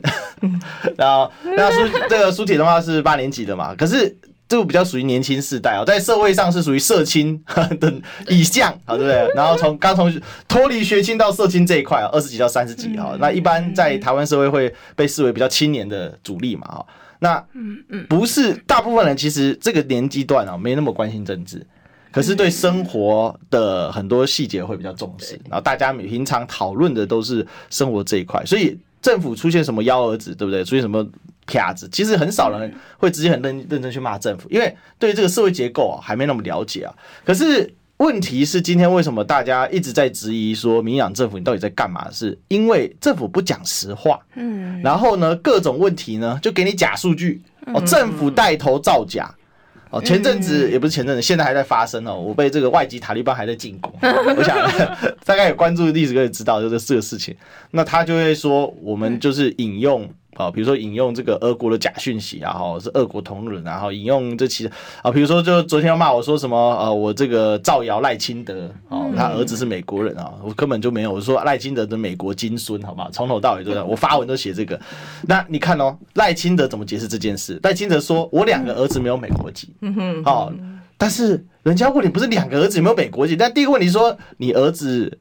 [0.97, 4.15] 然 后那苏这个苏铁的话是八年级的嘛，可是
[4.47, 7.43] 就比较属于年轻世代啊，在社会上是属于社青
[7.79, 7.93] 的
[8.29, 9.29] 以下，好对不对？
[9.35, 10.09] 然后从刚从
[10.47, 16.85] 脱离学青到社青这一块啊，二十几到三十几啊，那一般在台湾社会会被视为比较青年的主力嘛，哈。
[17.25, 21.65] 那嗯嗯，不是大部分人其实这个年纪段啊，没那么关心政治，
[22.11, 25.33] 可是对生活的很多细节会比较重视。
[25.49, 30.63] 然后大家平常讨论的都是生活这一块，所以政府出现什么幺蛾子，对不对？
[30.63, 31.03] 出现什么
[31.47, 36.93] 啪子，其实很少人会直接很认认真去骂政府，因为对这个社会结构啊还没那么了解啊。
[37.25, 37.73] 可是。
[37.97, 42.09] 问题是今天为什么大家一直在质疑说民进党政府你到底在干嘛？
[42.11, 47.41] 是因为政府不讲实话，嗯，然后呢，各种问题呢就给你假数据
[47.73, 49.33] 哦，政府带头造假。
[49.91, 54.57] 哦，前阵子也不是前阵子，现在还在发生哦，我被这个外籍塔利班还在进攻， 我想
[55.23, 57.33] 大概有关注历史可以知道就这这个事情，
[57.71, 60.09] 那他就会说我们就是引用。
[60.35, 64.69] 啊，比如说引用这个俄国的假讯息啊，哈，是俄国同仁，然后引用这其
[65.01, 74.79] 啊，比如说就昨天要骂我说什么，呃，我这个造谣赖清德，哦，他儿子是美国人啊，我根本就没有，我说赖清德的美国金孙，好吧，从头到尾都在，我发文都写这个。
[75.27, 77.59] 那你看哦，赖清德怎么解释这件事？
[77.63, 80.51] 赖清德说我两个儿子没有美国籍，嗯哼，好，
[80.97, 85.19] 但是人家问你不是两个儿子有没有美国籍，但第一个问题说你儿子。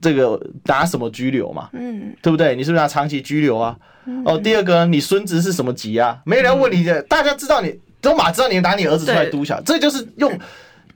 [0.00, 1.68] 这个拿什么拘留嘛？
[1.74, 2.56] 嗯，对不对？
[2.56, 3.76] 你是不是拿长期拘留啊？
[4.24, 6.18] 哦，第二个，你孙子是什么籍啊？
[6.24, 10.36] 没人问你的，大家知道你都马知道你拿你儿子出来督小，这就是用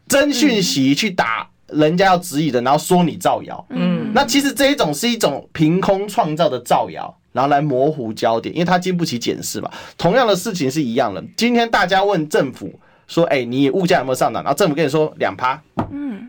[0.09, 3.65] 真讯息去打人家要质疑的，然后说你造谣。
[3.71, 9.71] 嗯，那其实这一种是一种凭空创造的造谣，然后来模糊焦点，因为它经不起检视嘛。
[9.97, 11.23] 同样的事情是一样的。
[11.37, 12.73] 今天大家问政府
[13.07, 15.63] 说：“哎，你物价有没有上涨？”然后政府跟你说两趴。
[15.93, 16.29] 嗯，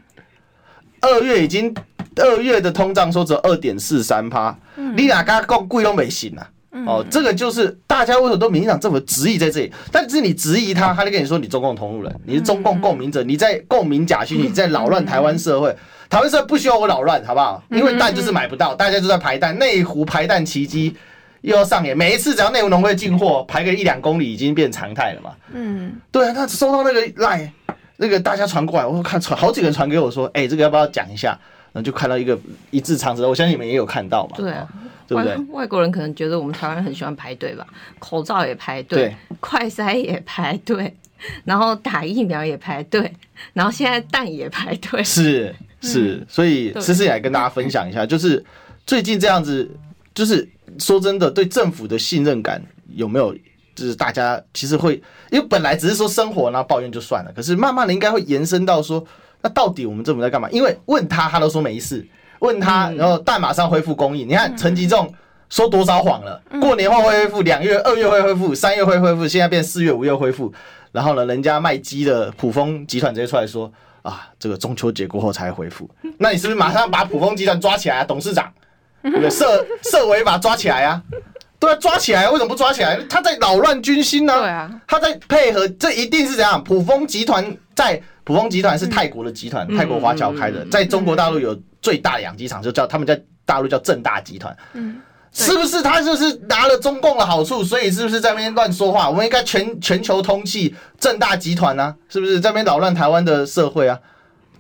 [1.01, 1.73] 二月已经。
[2.19, 4.57] 二月的通胀说只有二点四三趴，
[4.95, 6.49] 你哪刚够贵都没行啊！
[6.85, 15.75] 哦，这个就是大家为什么都民进党政府质疑在这里，但是你质疑他，他就跟你说你中共同路人，你是中共共鸣者，你在共鸣假讯，你在扰乱台湾社会，
[16.09, 17.63] 台湾社会不需要我扰乱，好不好？
[17.71, 20.95] 因为蛋就是买不到，大家就在排蛋，内湖排蛋奇迹
[21.41, 25.31] 又要上演，每一次只要内湖农会进货，排个一两公里已经变常态了嘛。
[25.53, 27.51] 嗯，对啊，他收到那个赖，
[27.95, 31.39] 那个大家传过来，我看传好几个人传给我说，哎，这个要不要讲一下？
[31.83, 32.37] 就看到一个
[32.71, 34.37] 一字长蛇，我相信你们也有看到嘛。
[34.37, 34.67] 对啊，
[35.07, 35.35] 对不对？
[35.51, 37.65] 外国人可能觉得我们台湾人很喜欢排队吧，
[37.99, 40.95] 口罩也排队，快筛也排队，
[41.45, 43.11] 然后打疫苗也排队，
[43.53, 45.03] 然后现在蛋也排队。
[45.03, 48.43] 是 是，嗯、所以思思也来跟大家分享一下，就是
[48.85, 49.69] 最近这样子，
[50.13, 50.47] 就是
[50.79, 52.61] 说真的，对政府的信任感
[52.95, 53.35] 有没有？
[53.75, 54.95] 就是大家其实会，
[55.29, 59.05] 因为本来只是说生活然后抱怨就算了，可是慢慢的应该会延伸到说。
[59.41, 60.49] 那到底我们政府在干嘛？
[60.51, 62.05] 因为问他，他都说没事。
[62.39, 64.27] 问他，然后但马上恢复供应。
[64.27, 65.11] 你看陈吉仲
[65.49, 66.39] 说多少谎了？
[66.61, 70.53] 过年后会恢复，两月、二月会恢复，三月会恢复，现在变四月、五月恢复。
[70.91, 73.71] 然后呢，人家卖鸡的普丰集团直接出来说
[74.03, 75.89] 啊，这个中秋节过后才恢复。
[76.19, 78.03] 那你是不是马上把普丰集团抓起来啊？
[78.03, 78.51] 董事长，
[79.01, 79.29] 对不对？
[79.31, 81.01] 涉涉违法抓起来啊？
[81.59, 82.29] 对啊，抓起来！
[82.29, 82.99] 为什么不抓起来？
[83.09, 84.33] 他在扰乱军心呢？
[84.39, 86.63] 对啊，他在配合，这一定是怎样？
[86.63, 87.99] 普丰集团在。
[88.27, 94.53] 卜蜂集团是泰国的集团，泰国华侨开的，在中国大陆有最大的养鸡场，就叫他们在大陆叫正大集团。
[94.73, 94.97] 嗯，
[95.31, 99.09] 是不是他就是拿了中共的好处，所以是不是在那边乱说话？
[99.09, 103.97] 我们应该全全球通缉正大集团啊，是不是在那边扰乱台湾的社会啊？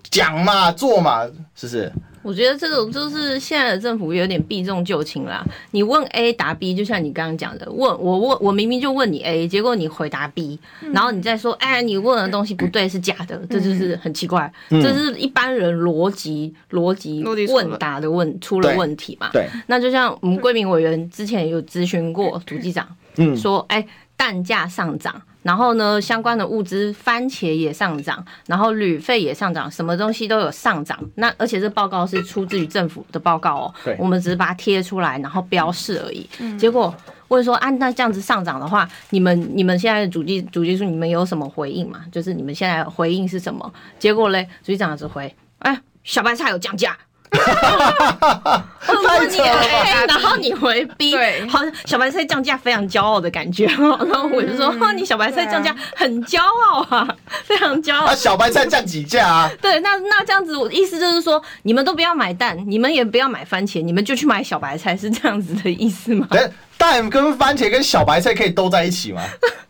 [0.09, 1.91] 讲嘛，做嘛，是不是？
[2.27, 5.41] 我觉得这种就是现在的政府有点避重就轻啦。
[5.71, 10.59] 你问 A 答 B，就像你刚刚讲的，问我问我明明就问你 A，结果你回答 B，
[10.91, 14.51] 然后你再说，哎，你问的东西不对，是假的，这就是很奇怪。
[14.69, 19.29] 这是一般人逻辑逻辑问答的问出了问题嘛？
[19.31, 19.47] 对。
[19.67, 22.85] 那就像我们贵民委员之前有咨询过主机长，
[23.15, 23.87] 嗯，说，哎，
[24.17, 25.21] 蛋价上涨。
[25.43, 30.99] 然后呢，相关的物资，番茄也上涨，然后旅费也上涨，什么东西都有上涨。
[31.15, 36.29] 那而且这报告是出自于政府的报告哦，对我们只是把它贴出来，然后标示而已。
[36.39, 36.93] 嗯、结果
[37.29, 42.01] 问说，啊、那这样子上涨的话，你们你们现在的主计主计处，你们有什么回应吗？
[42.11, 43.73] 就是你们现在回应是什么？
[43.97, 46.97] 结果嘞，主计长只回，哎，小白菜有降价。
[48.87, 57.07] 我问你 A，然后你回 B，对，好像小白菜降价非常骄傲的感觉，然后我就说，哈，你小白菜降价很骄傲啊，
[57.43, 58.05] 非常骄傲。
[58.05, 59.51] 啊，小白菜降几价啊？
[59.61, 66.27] 对，那那这样子，我意思就是说，你们都不要买蛋，你们也不要买番茄，你们就去买小白菜，是这样子的意思吗？
[66.77, 69.21] 蛋跟番茄跟小白菜可以都在一起吗？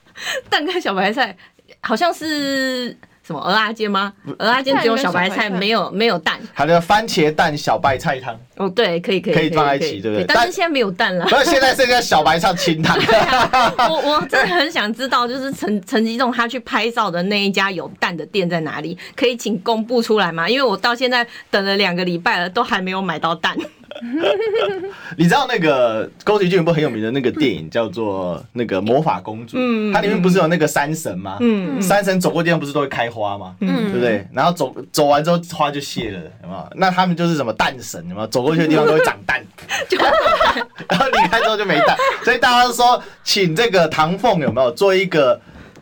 [0.49, 1.35] 蛋跟小白菜
[1.81, 2.95] 好像是。
[3.27, 4.13] 什么蚵仔煎吗？
[4.25, 6.39] 蚵仔煎只有小白菜，没有没有蛋。
[6.53, 8.39] 还有番茄蛋小白菜汤。
[8.57, 10.25] 哦，对，可以可以可以放在一起，对不对？
[10.27, 11.25] 但是现在没有蛋了。
[11.25, 12.97] 不是现在剩下小白唱清汤。
[13.89, 18.97] 我我真的很想知道，就是陈陈吉仲他去拍照的那一家有蛋的店在哪里？
[19.15, 20.49] 可以请公布出来吗？
[20.49, 23.55] 因为我到现在等了两个礼拜了，都还没有买到蛋。
[25.17, 31.37] 你知道那个宫崎骏有部很有名的那个电影叫做那个魔法公主，嗯，它里面不是有那个山神吗？
[31.39, 33.55] 嗯，山神走过地方不是都会开花吗？
[33.59, 34.27] 嗯，对不对？
[34.31, 36.67] 然后走走完之后花就谢了，有没有？
[36.75, 38.27] 那他们就是什么蛋神，有没有？
[38.27, 39.45] 走过去的地方都会长蛋，
[40.89, 45.39] 然后离开之后就没蛋，所以大家都说请这个唐凤有没有做一个。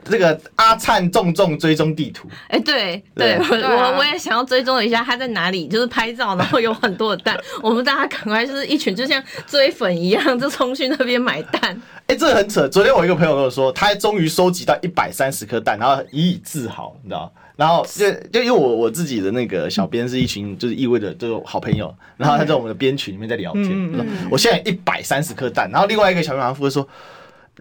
[0.07, 11.81] 这个阿灿重重追踪地图，哎，对对，我我也想要追踪一下他在哪里，就是拍照，然后有很多的蛋，我们大家赶快就是一群，就像追粉一样，就冲去那边买蛋。
[12.05, 12.67] 哎，这个很扯。
[12.67, 17.33] 昨天我一个朋友跟我说，他终于收集到一百三十颗蛋，然后以以自豪，你知道？
[17.55, 23.69] 然后就就因为我我自己的那个小编是一群就是意味着就是好朋友，然后他在我们的编群里面在聊天。
[23.71, 26.87] 嗯，我现在一百三十颗蛋，然后另外一个小编好像会说。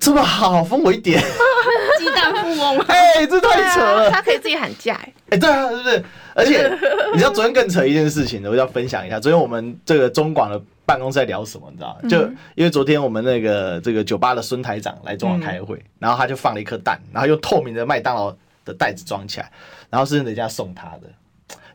[0.00, 1.22] 这么好，分我一点。
[2.00, 4.10] 鸡蛋富翁， 哎、欸，这太扯了。
[4.10, 6.04] 他可以自己喊价，哎，哎，对啊，是不是？
[6.34, 6.68] 而且
[7.14, 9.20] 你知道昨天更扯一件事情呢，我要分享一下。
[9.20, 11.68] 昨天我们这个中广的办公室在聊什么？
[11.70, 12.08] 你知道吗？
[12.08, 12.22] 就
[12.56, 19.50] 因为昨天我们那个这个酒吧的孙台长来中广开会，然后他就放了一颗蛋，然后用透明的麦当劳的袋子装起来，
[19.90, 21.02] 然后是人家送他的。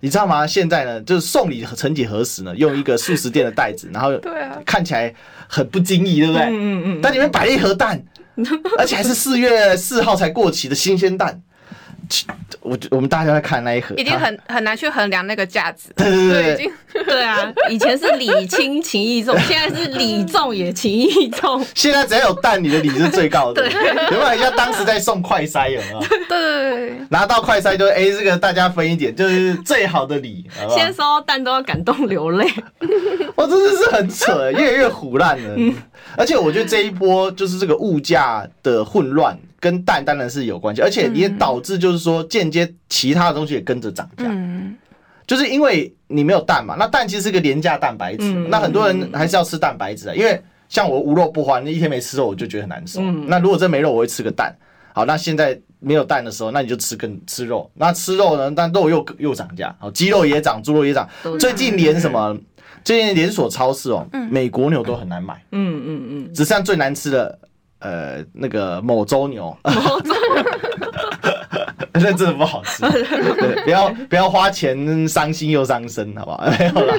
[0.02, 0.47] 你知道吗？
[0.47, 2.56] 现在呢，就是送礼曾几何时呢？
[2.56, 4.12] 用一个速食店的袋子，然后
[4.65, 5.13] 看起来
[5.47, 6.43] 很不经意，对不对？
[6.43, 6.99] 嗯嗯嗯。
[7.02, 8.02] 但里面摆了一盒蛋，
[8.80, 11.41] 而且还是四月四号才过期的新鲜蛋。
[12.62, 15.89] 我我们大家在看那一盒，已经很很难去衡量那个价值。
[15.95, 16.72] 对对对，已经
[17.06, 21.63] 对啊，以前是礼轻情意重， 现在是礼重也情意重。
[21.76, 23.62] 现在只要有蛋，你的礼是最高的。
[23.62, 23.72] 对，
[24.12, 25.69] 有没有人家当时在送快筛？
[25.69, 26.00] 有没有？
[26.00, 30.50] 对对对，拿到快筛就是哎，这个大家分一点，就是最好的礼。
[30.69, 32.48] 现在收到蛋都要感动流泪。
[33.36, 35.74] 我 真的是很扯，越来越唬烂了。
[36.17, 39.38] 而且我觉得这一波就是这个物价的混乱。
[39.60, 44.78] 跟蛋当然是有关系，而且也导致就是说间接其他的东西也跟着涨价，嗯、
[45.28, 53.02] 就是因为你没有蛋嘛，那蛋其实是个廉价蛋白质，嗯、那很多人还是要吃蛋白质啊，因为像我无肉不欢，那一天没吃肉我就觉得很难受。
[53.02, 54.56] 嗯、那如果真没肉，我会吃个蛋。
[54.93, 57.69] 好，那现在没有蛋的时候，那你就吃跟吃肉。
[57.76, 58.52] 那吃肉呢？
[58.56, 61.08] 但肉又又涨价，好，鸡肉也涨，猪肉也涨。
[61.39, 62.38] 最近连什么？
[62.84, 65.36] 最近连锁超市哦，美国牛都很难买。
[65.52, 67.38] 嗯嗯嗯，只剩最难吃的。
[67.80, 70.44] 呃，那个某州牛，某州牛，
[71.94, 72.82] 那真的不好吃。
[72.89, 76.44] 对，不要不要花钱，伤心又伤身，好不好？
[76.60, 76.96] 没有啦。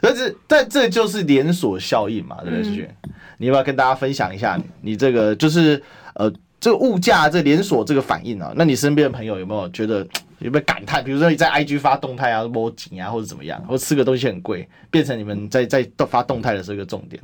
[0.00, 2.82] 但是，但这就是连锁效应嘛，对不对？
[2.84, 5.82] 嗯、你要不要跟大家分享一下你这个就是
[6.14, 8.52] 呃，这个物价这连锁这个反应啊？
[8.56, 10.06] 那你身边的朋友有没有觉得
[10.40, 11.02] 有没有感叹？
[11.02, 17.22] 比如说你在 IG 发动态啊，摸紧啊，或者怎么样，或者吃个东西很贵，变成你们在在发动态的时候一个重点。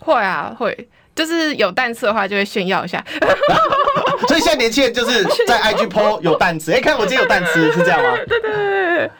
[0.00, 0.88] 会啊，会。
[1.18, 3.04] 就是有蛋吃的话，就会炫耀一下。
[4.28, 8.16] 所以现在年轻人就是在 IG po 有蛋吃，哎，看我今天有蛋吃，是这样吗？
[8.28, 9.10] 对对对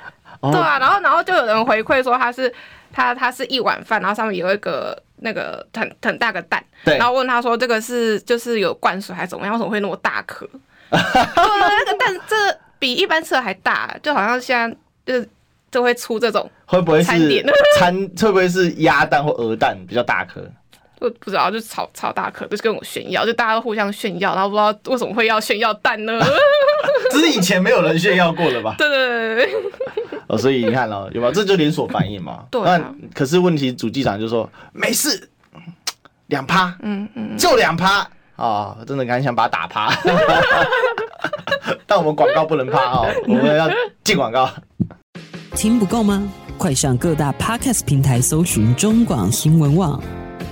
[0.41, 2.53] 对啊，然后然后就有人回馈说他是
[2.93, 9.53] 他他是一碗饭，然后上面有一个那个很很大个蛋，对，然后问他说这个是就是有灌水还是怎么样？
[9.55, 10.47] 为什么会那么大颗？
[10.91, 12.37] 对那个蛋这
[12.79, 15.29] 比一般吃的还大，就好像现在就
[15.73, 17.05] 就会出这种会不会是
[17.77, 20.41] 餐会不会是鸭蛋或鹅蛋比较大颗？
[21.01, 26.21] 我不知道，就超超大颗，就是跟我炫耀，就大家都互相炫耀，然后不知道为什么会要炫耀蛋呢？
[27.11, 28.75] 只是以前没有人炫耀过了吧？
[28.79, 29.55] 对对对
[30.27, 31.33] 哦，所以你看了有没有？
[31.33, 32.45] 这就连锁反应嘛。
[32.51, 32.77] 对、啊。
[32.77, 35.29] 那可是问题，主机长就说没事，
[36.27, 38.07] 两趴，嗯嗯，就两趴
[38.37, 39.95] 啊，真的很想把他打趴。
[41.87, 43.71] 但我们广告不能趴哦，我们要
[44.05, 44.51] 进广告。
[45.55, 46.31] 听不够吗？
[46.59, 50.03] 快上各大 Podcast 平台搜寻中广新闻网。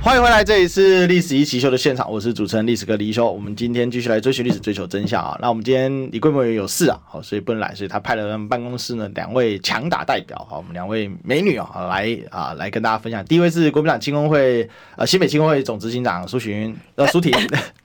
[0.00, 3.30] 欢迎回来，这里是历史一起秀的现场，我是主持人历史哥李易修。
[3.30, 5.36] 我们今天继续来追寻历史，追求真相啊。
[5.42, 13.22] 那我们今天李贵美有事啊，好，所以不能来，所以他派了他们办公室呢两位强打代表，好，我们两位美女啊来啊来跟大家分享。
[13.26, 17.32] 第一位是国民党青工会呃新北青工会总执行长苏洵呃苏婷，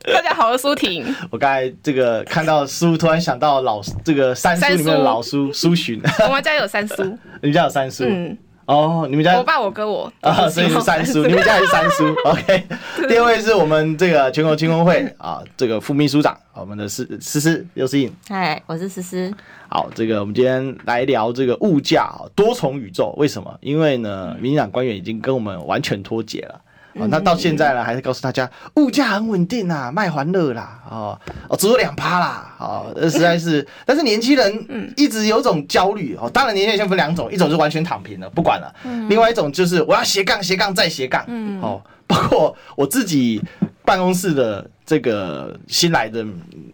[0.05, 1.03] 大家好， 我是苏婷。
[1.29, 7.03] 我刚才这个看到苏，突然想到老这个三叔里面的老苏苏洵，我们家有三叔，
[7.41, 8.05] 你们家有三叔？
[8.07, 8.37] 嗯。
[8.65, 12.05] 哦，你们家我爸、我哥、我啊，所以是三叔， 你们家也是三叔。
[12.23, 12.63] OK，
[13.09, 18.13] 第二位是我们这个全国青工会啊，这个副秘书长，我们的思思思刘思颖。
[18.29, 19.33] 嗨，我是思思。
[19.67, 23.53] 好，这个我们今天来聊这个物价多重宇宙，为什么？
[23.59, 26.61] 因为呢，民进党官员已经跟我们完全脱节了。
[26.95, 31.19] 哦，那到现在呢，还是告诉大家物价很稳定啊，卖欢乐啦，哦
[31.49, 36.29] 哦，只有两趴啦，哦，实在是，但是年轻人一直有种焦虑哦。
[36.29, 38.73] 当然，年轻人先分两种，一种是完全躺平了，不管了，
[39.09, 41.25] 另外一种就是我要斜杠斜杠再斜杠，
[41.61, 43.41] 哦，包括我自己
[43.83, 46.19] 办公室的这个新来的，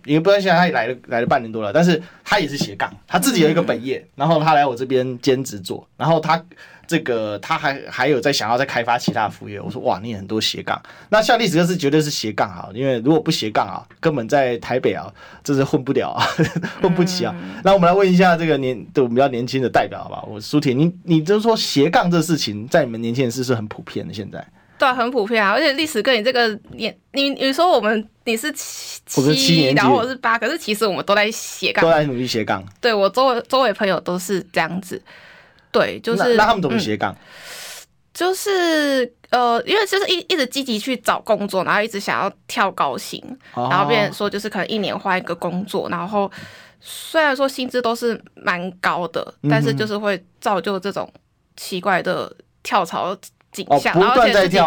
[0.05, 6.43] 因为不知道现在他也来了来了半年多了，但是他也是斜杠，他自己有一个本业，然后他来我这边兼职做，然后他。
[6.89, 10.81] 这个他还还有在想要再开发其他副业，我说哇，你很多斜杠。
[11.09, 15.05] 那像历史哥是绝对是斜杠啊，因为如果不斜杠啊，根本在台北啊，
[15.43, 16.25] 这是混不了啊，
[16.81, 17.35] 混不起啊。
[17.39, 20.23] 嗯、那我们来问一下这个年，对我们比较年轻的代表，好吧？
[20.27, 24.43] 我苏婷，你你就是说斜杠这事情，在你们年轻人是是很普遍的，现在
[24.79, 25.51] 对、啊，很普遍啊。
[25.51, 32.63] 而且历史哥，你这个年，你你说我们你是七我是七年级，然后我是八，可是其实我们都在斜杠，都在努力斜杠。
[32.81, 34.99] 对我周围周围朋友都是这样子。
[35.72, 37.13] 对，就是那，那他们怎么斜杠？
[37.13, 37.17] 嗯，
[38.13, 46.30] 就是呃，因为就是一一直积极去找工作，然后一直想要跳高薪，哦，然后变成说就是可能一年换一个工作，然后
[46.80, 51.11] 虽然说薪资都是蛮高的，但是就是会造就这种
[51.55, 53.15] 奇怪的跳槽。
[53.51, 54.57] 景象，然后而且自己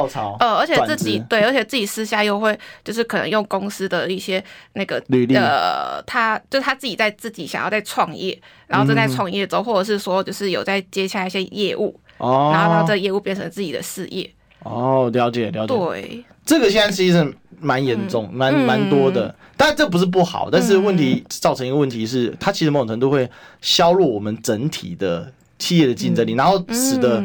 [0.40, 5.02] 呃，而且自己对，而且自己私下又会就是可能用公司的一些那个
[5.34, 14.28] 呃，他就是他自己在自己想要在创业，然后正在创业中，或者是说就是有在接下一些业务，哦，然后他这个业务变成自己的事业。
[14.64, 15.74] 哦，了解了解。
[15.74, 23.28] 对，这个现在其实蛮严重，蛮蛮多的，但这不是不好，但是问题造成一个问题是，它其实某种程度会
[23.60, 25.32] 削弱我们整体的
[25.62, 27.22] 企业的竞争力，然后使得。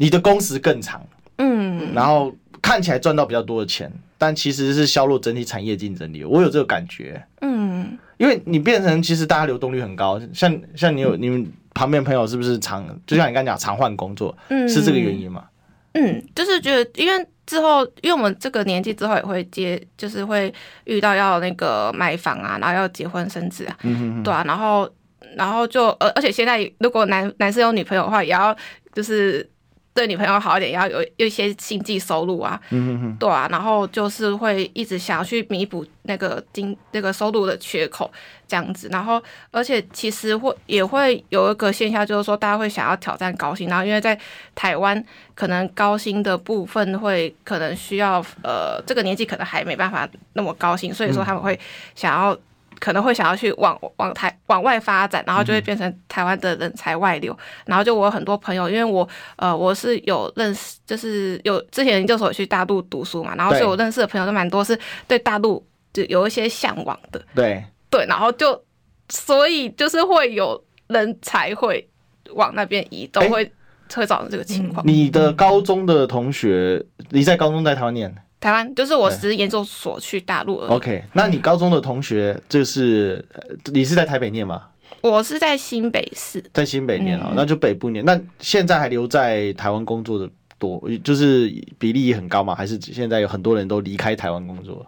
[0.00, 1.04] 你的工时更长，
[1.38, 6.22] 嗯，然后看起来赚到比较多的钱，但其实是削弱整体产业竞争力。
[6.24, 15.46] 我有这个感觉，嗯，因为你变成其实大家流动率很高，像像你有你们旁边朋友是不是常，就像你刚才讲常换工作，嗯，是这个原因吗？
[15.94, 20.54] 嗯，就是觉得因为之后，因为我们这个年纪之后也会接，就是会
[20.84, 24.88] 遇到要那个买房啊，然后要结婚生子啊，嗯哼哼，对啊，然后
[25.36, 28.56] 然后就而，而且现在如果男男生有女朋友的话，也要
[28.92, 29.48] 就是。
[29.94, 38.08] 对女朋友好一点，也要有有一些经济收入啊，嗯嗯对啊，然后就是会一直想要去弥补那个经那个收入的缺口，
[38.46, 38.88] 这样子。
[38.92, 39.20] 然后，
[39.50, 44.16] 而且其实会也会有一个现象，就是说大家会想要挑战高薪，然后因为在
[44.54, 45.04] 台湾
[45.34, 51.58] 可能高薪的部分会可能需要呃这个年纪可能还没办法那么高薪，所以说他们会
[51.96, 52.38] 想要。
[52.78, 57.36] 可能会想要去往往台往外发展，然后就会变成台湾的人才外流。
[57.66, 67.20] 然后就我有很多朋友，因为我呃我是有认识，就是有之前研究所去大陆读书嘛，然后所以我认识的朋友都蛮多，是对大陆就有一些向往的。
[67.34, 68.62] 对对，然后就
[69.08, 71.88] 所以就是会有人才会
[72.34, 73.50] 往那边移动，会
[73.94, 74.86] 会造成这个情况。
[74.86, 78.14] 你的高中的同学，你在高中在台湾念？
[78.40, 80.58] 台湾就是我只是研究所去大陆。
[80.58, 83.24] OK，那你高中的同学就是
[83.72, 84.62] 你是在台北念吗？
[85.00, 88.04] 我是在新北市，在新北念啊，嗯、那就北部念。
[88.04, 90.28] 那现在还留在台湾工作的
[90.58, 92.54] 多，就是比例很高吗？
[92.54, 94.84] 还是现在有很多人都离开台湾工作？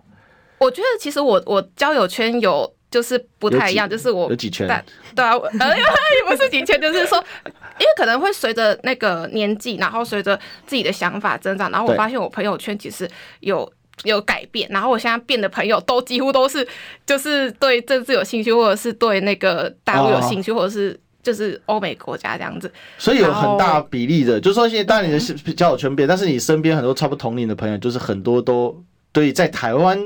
[0.58, 2.72] 我觉得其实我我交友圈有。
[2.90, 4.66] 就是不太一样，就是我有几圈，
[5.14, 5.84] 对啊，呃， 也
[6.26, 13.08] 不是几圈，就是说，因为可能会随着那个年纪，然后随着自己的想法增长，然后我发现我朋友圈其实
[13.40, 13.70] 有
[14.04, 16.66] 有改变，然后我现在变的朋友都几乎都是
[17.06, 22.72] 就是对政治有兴趣，或者是对那个大陆有兴趣，或者是就是欧美国家这样子。
[22.98, 28.82] 所以有很大比例的，就是说现在当然你的交友圈变，但是你身边很多差不多同龄的朋友，就是很多都
[29.12, 29.96] 对在台湾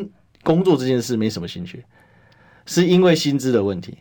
[0.43, 1.83] 工作这件事没什么兴趣。
[2.67, 3.99] 是因为薪资的问题，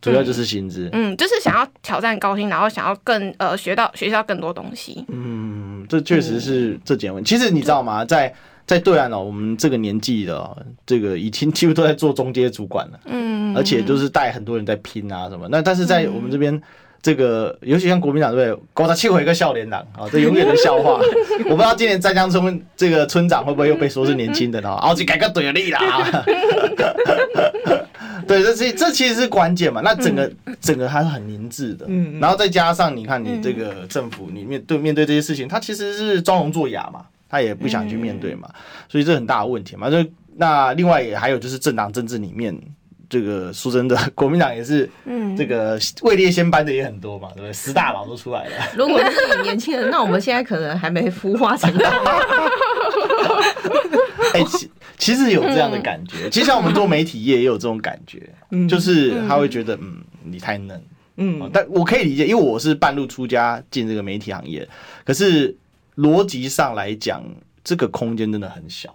[0.00, 0.88] 主要就是薪资。
[0.92, 5.04] 嗯，就是想要挑战高薪，然后想要更呃学到学到更多东西。
[5.08, 7.28] 嗯，这确实是这几个问题。
[7.28, 8.04] 其实你知道吗？
[8.04, 8.34] 在
[8.66, 13.00] 在对岸哦，我们这个年纪的这个已经 几乎都在做中阶主管了。
[13.06, 15.46] 嗯，而且就是带很多人在拼啊什么。
[15.50, 16.60] 那但是在我们这边。
[17.06, 18.62] 这个尤其像国民党对不对？
[18.74, 20.98] 搞他气回一个笑脸党啊， 这永远的笑话。
[21.44, 24.68] 我不知道今年湛江村这个村长会不会又被说是年轻的呢？
[24.68, 25.78] 熬起改革怼力啦！
[28.26, 29.80] 对，这其这其实是关键嘛。
[29.84, 30.28] 那整个
[30.60, 31.86] 整个还是很凝滞的，
[32.20, 38.48] 然后再加上你看你这个政府，你面对面对这些事情，他其实是装聋作哑嘛，他也不想去面对嘛，
[38.88, 39.88] 所以这很大的问题嘛。
[39.88, 40.04] 就
[40.36, 42.52] 那另外也还有就是政党政治里面。
[43.08, 47.52] 这个说真的，国民党也是，嗯，这个位列仙班的也很多嘛，对不对？
[47.52, 48.50] 十大佬都出来了。
[48.76, 51.82] 如果是年轻人，那我们现在可能还没孵化成功。
[54.34, 58.28] 哎、欸，其其实有这样的感觉，其实像我们做媒体业也有这种感觉，
[58.68, 60.82] 就是他会觉得，嗯，你太嫩，
[61.16, 64.68] 嗯，但我可以理解，因为我是半路出家进这个媒体行业，
[65.04, 65.56] 可是
[65.96, 67.22] 逻辑上来讲，
[67.62, 68.94] 这个空间真的很小。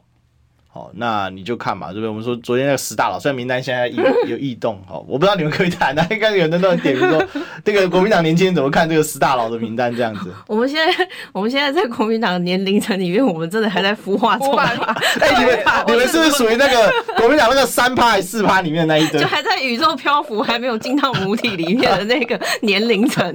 [0.73, 2.07] 好，那你就看嘛，对不对？
[2.07, 7.21] 我们说昨天那个十大佬，虽然名单现在有 有异动，好，我不知道你们可以谈，那应该有人都在点名说，
[7.65, 10.31] 这个国民党年轻人怎么看这个十大佬的名单这样子？
[10.47, 14.55] 我们现在我们现在在国民党的年龄层里面，我们真的还在孵化中。
[14.57, 19.19] 哎、欸，你们你们是不是属于那个国民党那个三趴还是四趴里面的那一堆？
[19.19, 23.29] 就还在宇宙漂浮，还没有进到母体里面的那个年龄层。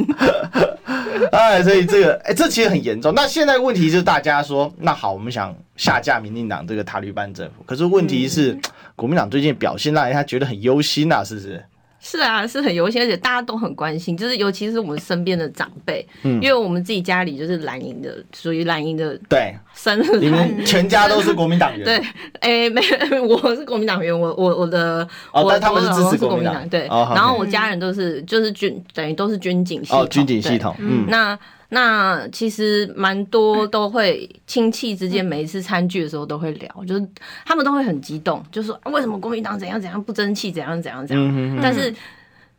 [1.33, 3.13] 哎，所以这个哎、欸，这其实很严重。
[3.15, 5.55] 那现在问题就是大家说，那好，我们想。
[5.77, 8.61] 下架民进党这个塔利班政府，可是问题是，嗯、
[8.95, 11.65] 国民党最近表现让人家觉得很忧心呐，是不是？
[11.99, 21.97] 是啊，是很忧心，而且大家都很关心，就是尤其是我们身边的长辈，嗯，因为我们自己家里就是蓝营的，属于蓝营的，对，生你们全家都是国民党员， 对，
[22.41, 22.81] 哎、欸，没，
[23.27, 31.37] 我是国民党员，我我我的，哦，我但他们是支持国民党，民党对，哦，然后我家人都是就是军，等于都是军警系统，哦，军警系统，嗯，那。
[31.69, 37.09] 那其实蛮多都会亲戚之间每一次餐聚的时候都会聊，就是
[37.45, 41.59] 他们都会很激动，就说为什么国民党怎样怎样不争气，怎样怎样怎样。
[41.61, 41.95] 但是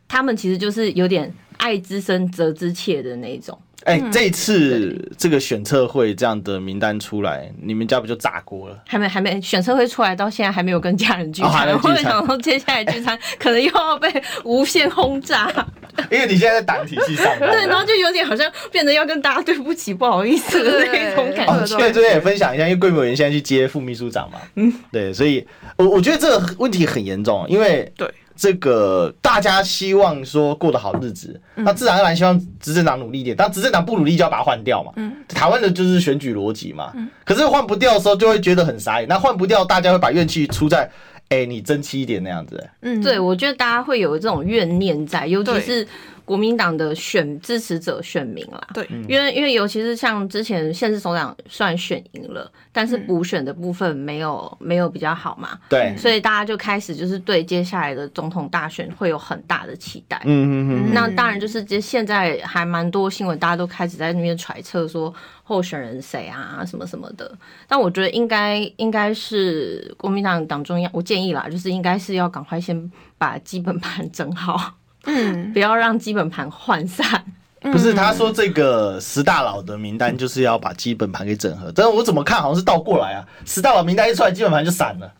[0.06, 3.58] 他们其实就是有点爱之深责之切的那种。
[3.84, 8.78] 哎、欸，这一次这个选测会这样的名单出来，你们家不就炸锅了？
[8.86, 11.68] 还没还没选测会出来，到现在还没有跟家人聚餐。
[11.82, 14.12] 我想说接下来聚餐可能又要被
[14.44, 15.48] 无限轰炸，
[16.10, 17.32] 因为你现在在党体系上。
[17.38, 21.52] 对，然后就有点好像变得要跟大家对不起、不好意思的那种感觉。
[21.54, 24.38] 哦，所以这边也分享一下，因为贵委员现在去接副秘书长嘛。
[24.56, 28.12] 嗯，对，所以我我觉得这个问题很严重，因为对。
[28.38, 33.34] 这个大家希望说过得好日子，那自然而然希望执政党努力一点。
[33.36, 34.92] 但执政党不努力，就要把它换掉嘛。
[34.94, 36.92] 嗯台湾的就是选举逻辑嘛。
[37.24, 39.08] 可是换不掉的时候，就会觉得很傻眼。
[39.08, 40.88] 那换不掉，大家会把怨气出在，
[41.30, 42.64] 哎，你争气一点那样子。
[42.82, 45.88] 嗯，对，我觉得大家会有这种怨念在，尤其是。
[46.28, 65.12] 国民党的选支持者选民啦，对，因为因为尤其是像之前县市首长虽然选赢了，但是补选的部分没有没有比较好嘛，对，所以大家就开始就是对接下来的总统大选会有很大的期待，嗯嗯嗯，那当然就是这现在还蛮多新闻，大家都开始在那边揣测说
[65.42, 67.32] 候选人谁啊什么什么的，
[67.66, 74.74] 但我觉得应该应该是国民党党中央，我建议啦，就是应该是要赶快先把基本盘整好。
[75.04, 77.24] 嗯，不要让基本盘涣散。
[77.60, 83.26] 不是，他说这个十大佬的名单就是要把基本盘给整合，但是我怎么看好像是倒过来啊？
[83.44, 85.12] 十大佬名单一出来，基本盘就散了。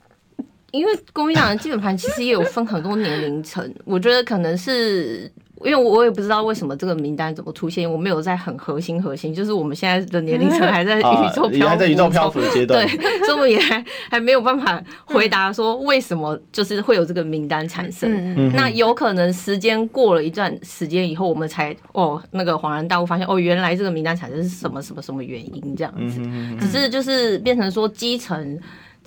[0.71, 5.31] 因为国民党的基本盘其实也有分很多年龄层，我觉得可能是。
[5.65, 18.09] 因为我也不知道为什么这个名单怎么出现，我没有在很核心核心，就是我们现在的年龄层还在 宇宙漂浮，还在宇宙漂浮的阶段，对，所以我也还还没有办法回答说为什么就是会有这个名单产生。
[18.37, 26.21] 嗯、那有可能时间过了一段时间以后，我们才哦那个恍然大悟，发现哦原来这个名单产生是什么什么什么原因这样子，
[26.61, 28.59] 只是就是变成说基层。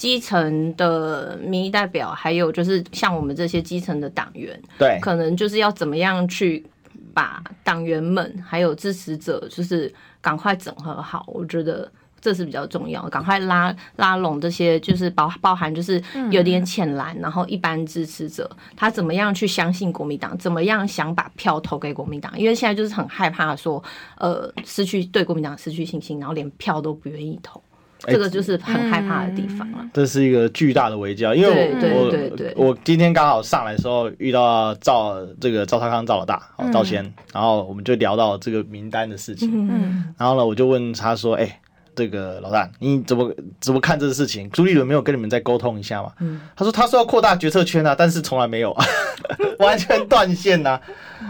[0.01, 6.65] 基层的民意代表，还有就是像我们这些基层的党员，对，可能就是要怎么样去
[7.13, 11.23] 把党员们还有支持者，就是赶快整合好。
[11.27, 11.87] 我觉得
[12.19, 22.33] 这是比较重要，赶快拉拉拢这些，就是包包含就是有点浅蓝，然后一般支持者，他怎么样去相信国民党，怎么样想把票投给国民党？
[22.39, 23.83] 因为现在就是很害怕说，
[24.17, 27.61] 呃，失去对国民党失去信心，然后连票都不愿意投。
[28.07, 29.77] 这个就是很害怕的地方了。
[29.93, 31.33] 这是一个巨大的危机啊！
[31.35, 32.11] 因为我
[32.55, 39.49] 我我今天刚好上来的时候遇到赵这个赵少康赵老大哦赵先，然后我们就聊到这个名单的事情。
[39.69, 41.59] 嗯，然后呢，我就问他说：“哎，
[41.95, 44.49] 这个老大，你怎么怎么看这个事情？
[44.49, 48.85] 朱立伦没有跟你们再沟通一下吗？”嗯，他说：“他说要扩大决策圈啊，但是从来没有啊，
[49.59, 50.79] 完全断线呐，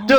[0.07, 0.15] 就。”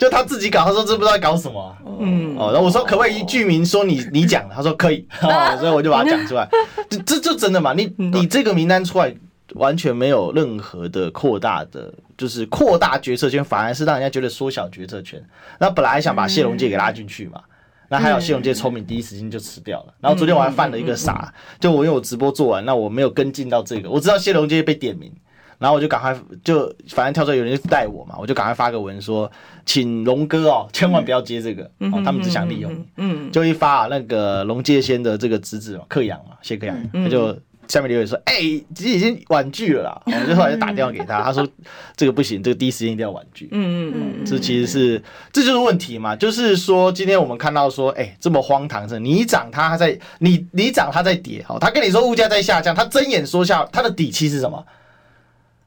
[0.00, 1.76] 就他自己搞，他说这不知道在搞什么、啊。
[2.00, 6.48] 嗯，哦，然后我说可不可以一句名说你你讲，他说可以， 哦，所以我就把它讲出来。
[6.88, 7.74] 这这就真的嘛？
[7.74, 9.14] 你你这个名单出来，
[9.56, 15.22] 完全没有任何的扩大的，就是扩大决策圈，反而是让人家觉得缩小决策圈。
[15.58, 17.42] 那本来还想把谢龙介给拉进去嘛，
[17.90, 19.92] 那还有谢龙介聪明，第一时间就辞掉了。
[20.00, 21.30] 然后昨天我还犯了一个傻，
[21.60, 25.12] 就我因为我直播做完，那我没有跟进到这个，我知道谢龙介被点名。
[25.60, 29.30] 然后我就赶快就反正跳出来有人就带我嘛，我就赶快发个文说，
[29.64, 37.38] 请龙哥哦，千万不要接这个，嗯、哦，他们只想利用，嗯，就一发啊，那个龙介先的这个侄子嘛，克阳嘛，谢克阳，他就
[37.68, 40.02] 下面留言说：“哎、欸，其实已经婉拒了啦。
[40.10, 41.46] ”我就后来就打电话给他，他说
[41.94, 45.00] ：“这个不行，这个第一时间一定要婉拒。”嗯嗯嗯，这其实是
[45.32, 54.66] 这就是问题嘛，就是说今天我们看到说，哎、欸，这么荒唐的，你涨它在你你涨它在跌，好，他跟你说物价在下降，他睁眼说下，他的底气是什么？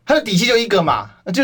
[0.05, 1.43] 他的底气就一个嘛，就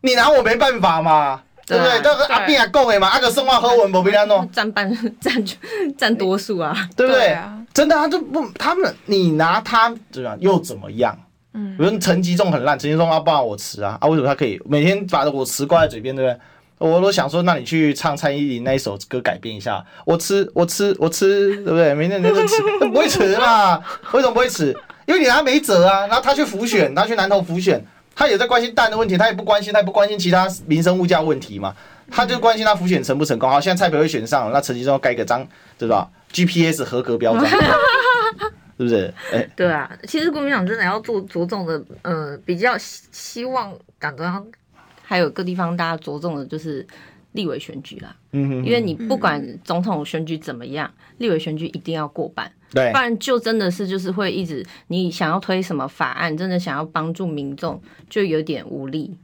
[0.00, 1.40] 你拿我没办法嘛。
[1.66, 1.98] 对不对？
[2.02, 5.42] 都是阿扁啊讲的嘛，阿个生化喝文不必然弄，占半占
[5.96, 7.22] 占多数啊，对不对？
[7.22, 11.18] 对啊、真的，他就不，他们你拿他怎么样又怎么样？
[11.54, 16.38] 嗯，比如陈吉仲很烂，陈吉仲啊，不让我吃啊，啊，为什么他可以每天把我吃挂在嘴边，对不对？
[16.86, 21.94] 我都想说，那你去唱蔡依林那一首歌改变一下，我吃，我吃，我吃，对不对？
[21.94, 22.60] 明天你就吃，
[22.92, 23.80] 不会吃嘛？
[24.12, 24.66] 为什么不会吃？
[25.06, 27.82] 因为你拿他没辙啊，然后他去浮选，他去南投浮选。
[28.14, 31.74] 他也在关心蛋的问题，他也不关心，他也不关心其他民生物价问题嘛，
[32.10, 33.48] 他就关心他浮选成不成功。
[33.50, 35.46] 好，现在蔡培会选上了，那陈吉仲要盖个章，
[35.78, 37.48] 对吧？GPS 合格标准，
[38.76, 39.12] 是不是？
[39.32, 44.44] 哎、欸，对啊，其实国民党真的要做着重的，呃，比较希望党中央
[45.02, 46.86] 还有各地方大家着重的就是
[47.34, 48.16] 立委选举啦。
[48.32, 52.50] 嗯哼，因为你不管总统选举怎么样，立委选举一定要过半。
[52.72, 57.80] 对，不然就真的是就是会一直，你想要推什么法案，真的想要帮助民众，
[58.10, 59.14] 就有点无力。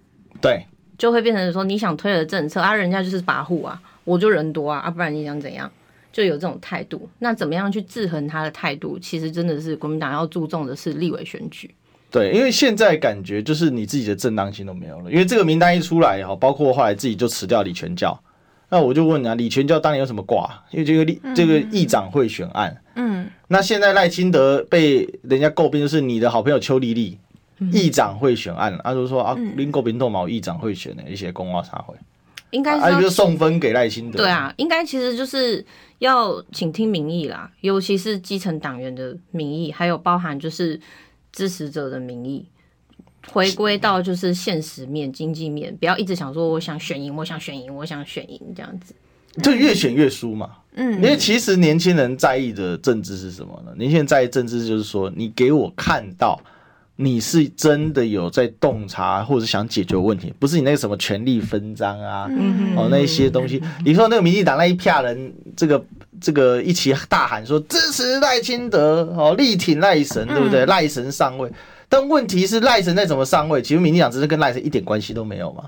[0.41, 0.65] 对，
[0.97, 5.69] 就会变成说你想推的政策啊，人家就是跋扈啊，我就人多啊，啊，不然你想怎样？
[6.13, 7.09] 就有这种态度。
[7.21, 8.99] 那怎么样去制衡他的态度？
[8.99, 11.73] 其实真的是国民党要注重的是立委选举。
[12.11, 18.21] 对，因为现在感觉就是你自己的正当性都没有了，因为这个名单一出来哈，包括后来自己就辞掉李全教。
[18.73, 20.49] 那我就问你啊，李全教当年有什么挂？
[20.71, 27.19] 因为这个立这个议长会选案，嗯，那现在赖清德被人家诟病，就是你的好朋友邱丽丽，
[27.73, 31.97] 议长会选案，他就说啊，林国民党毛议长会选的一些公告茶会，
[32.51, 34.19] 应该是就送分给赖清德。
[34.19, 35.67] 对啊，应该其实就是
[35.99, 40.81] 要倾听民意啦，尤其是基层党员的民意，还有包含就是
[41.33, 42.47] 支持者的名义。
[43.33, 48.95] 回归到就是现实面、经济面，不要一直想说我想选赢，我想选赢，我想选赢这样子，
[49.43, 50.51] 就越选越输嘛。
[50.75, 53.73] 嗯，因为其实年轻人在意的政治是什么呢？
[53.77, 56.41] 年轻人在意政治就是说，你给我看到
[56.97, 63.63] 你是真的有在洞察或者想解决问题，不是你那个什么权力分赃啊，嗯、哦那一些东西。
[63.85, 65.85] 你说那个民进党那一票人，这个
[66.21, 70.67] 这个一起大喊说支持赖清德，哦力挺赖神，对不对？
[70.67, 71.51] 赖神上位。
[71.89, 75.65] 但问题是赖神再怎么上位，其实民进党真的跟赖神一点关系都没有嘛？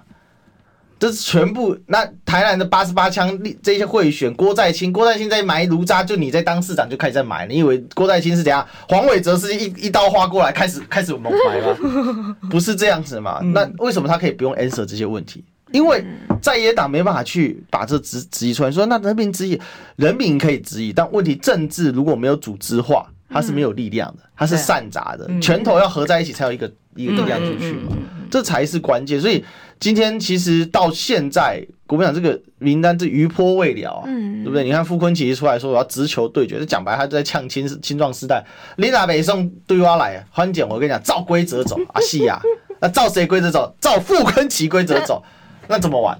[1.00, 1.76] 这是全部。
[1.86, 7.44] 那台南的八十八枪这些贿选，郭在清，郭在清在埋炉渣，就你在当市长就开始在埋。
[7.48, 8.64] 你以为郭在清是怎样？
[8.88, 12.36] 黄伟哲是一一刀划过来开始开始猛埋吗？
[12.48, 13.40] 不是这样子嘛？
[13.52, 15.42] 那为什么他可以不用 answer 这些问题？
[15.72, 16.04] 因为
[16.40, 19.60] 在野党没办法去把这质质疑出来，说那人民质疑，
[19.96, 23.06] 人民可以质疑，但问题政治如果没有组织化。
[23.34, 27.96] 它是没有力量的，它是散杂的，拳头要合在一起才有一个一个力量出去嘛，
[28.30, 29.18] 这才是关键。
[29.18, 29.42] 所以
[29.80, 34.62] 今天其实到现在，国民党这个名单这余波未了啊，对不对？
[34.62, 38.44] 你看傅崐萁出来说我要直球对决，这讲白他就在呛青青壮时代，
[38.76, 42.38] 你哪北宋对我来，欢姐我跟你讲，照规则走啊，是啊，
[42.82, 43.74] 那照谁规则走？
[43.80, 45.24] 照傅昆萁规则走，
[45.72, 46.16] 那怎么玩？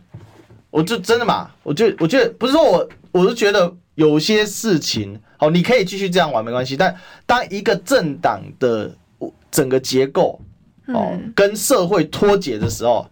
[0.71, 5.21] 我就真的嘛，我就我觉得不是说我，我是觉得有些事情。
[5.37, 6.97] 好，你可以继续这样玩没关系，但
[7.27, 8.91] 当一个政党的
[9.51, 10.41] 整个结构
[10.87, 13.07] 哦跟社会脱节的时候，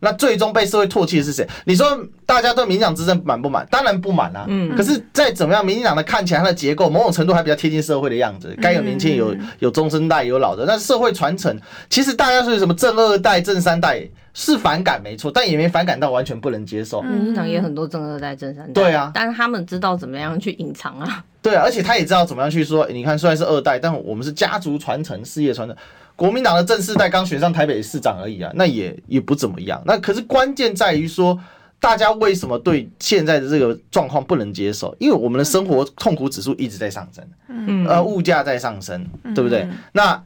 [0.00, 1.48] 那最终被社会唾弃的是谁？
[1.64, 1.86] 你说
[2.26, 3.66] 大家对民进党执政满不满？
[3.70, 4.44] 当然不满啊。
[4.48, 4.76] 嗯。
[4.76, 11.58] 可是再怎么样，民进党的看起来它的结构某种程度还比较贴近社会的样子，该有年轻有有中生代有老的，那社会传承
[11.88, 14.06] 其实大家说什么正二代正三代
[14.40, 17.02] 是反感没错，但也没反感到完全不能接受。
[17.02, 18.72] 民进党也很多正二代正三代。
[18.72, 19.10] 对啊。
[19.12, 21.24] 但是他们知道怎么样去隐藏啊。
[21.42, 22.86] 对啊，而且他也知道怎么样去说。
[22.88, 25.76] 你看，虽然是二代，但我们是家族传承、事业传承。
[26.14, 29.82] 国民党的正四代刚选上台北市长而已啊，那也也不怎么样。
[29.84, 31.36] 那可是关键在于说，
[31.80, 34.94] 大家为什么对现在的这个状况不能接受？
[35.00, 39.66] 因为我们的生活痛苦指数一直在上升，嗯，呃，物价在上升，对不对？
[39.92, 40.22] 那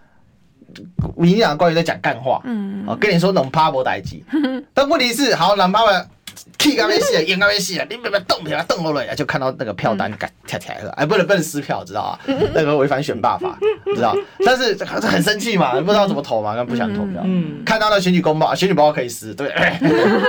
[1.16, 4.24] 民进党官员在讲干话，嗯，哦，跟你说能趴不代机，
[4.74, 6.08] 但问题是，好，能趴不。
[6.58, 12.18] 气干没戏，眼干没戏，你别别动，别动过来，就看到那个票单改跳起来了，哎，不能不能撕票，知道啊？
[12.54, 13.58] 那个违反选罢法，
[13.94, 14.16] 知道？
[14.46, 17.22] 但是很生气嘛，不知道怎么投嘛，不想投票。
[17.66, 19.52] 看到那选举公报，选举报告可以撕，对，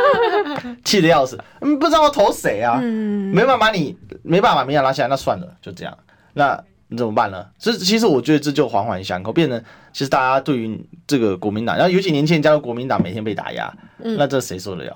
[0.84, 2.80] 气得要死，嗯，不知道投谁啊？
[2.82, 5.98] 没办法，你没办法把名单拉下来，那算了，就这样。
[6.34, 6.62] 那
[6.94, 7.44] 你怎么办呢？
[7.58, 9.60] 所以其实我觉得这就环环相扣，变成
[9.92, 14.96] 其实大家对于这个国民党，然后尤其年轻人加入国民党，每天被打压，那这谁受得了？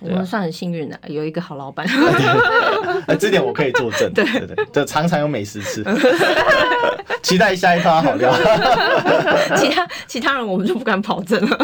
[0.00, 1.86] 我们算很幸运的，有一个好老板。
[3.08, 4.12] 哎，这点我可以作证。
[4.14, 5.82] 对对对，这常常有美食吃。
[7.22, 8.32] 期待下一趴好料。
[9.56, 11.58] 其他其他人我们就不敢保证了。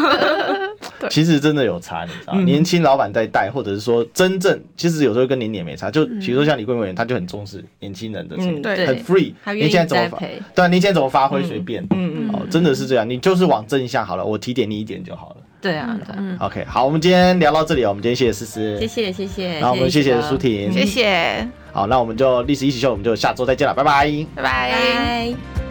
[1.10, 5.90] 其实真的有差，你知道，年轻老板在带，或者是说真正，其实有时候跟年龄没差。
[5.90, 9.32] 就比如说像李贵委员，他就很重视年轻人的，对，很 free。
[9.54, 10.18] 你现在怎么发？
[10.54, 11.82] 对，你现在怎么发挥随便。
[11.90, 12.30] 嗯嗯。
[12.32, 15.36] 哦，真的是这样，你就是往正向好了，我提点你一点就好了。
[15.60, 16.46] 对啊，对。
[16.46, 17.88] OK，好，我们今天聊到这里哦。
[17.88, 19.54] 我们今天谢谢思思，谢谢谢谢。
[19.58, 21.48] 然后我们谢谢舒婷，谢谢。
[21.72, 25.67] 好，那我们就历史一起 SHOW，我们就下周再见了，拜拜，拜拜。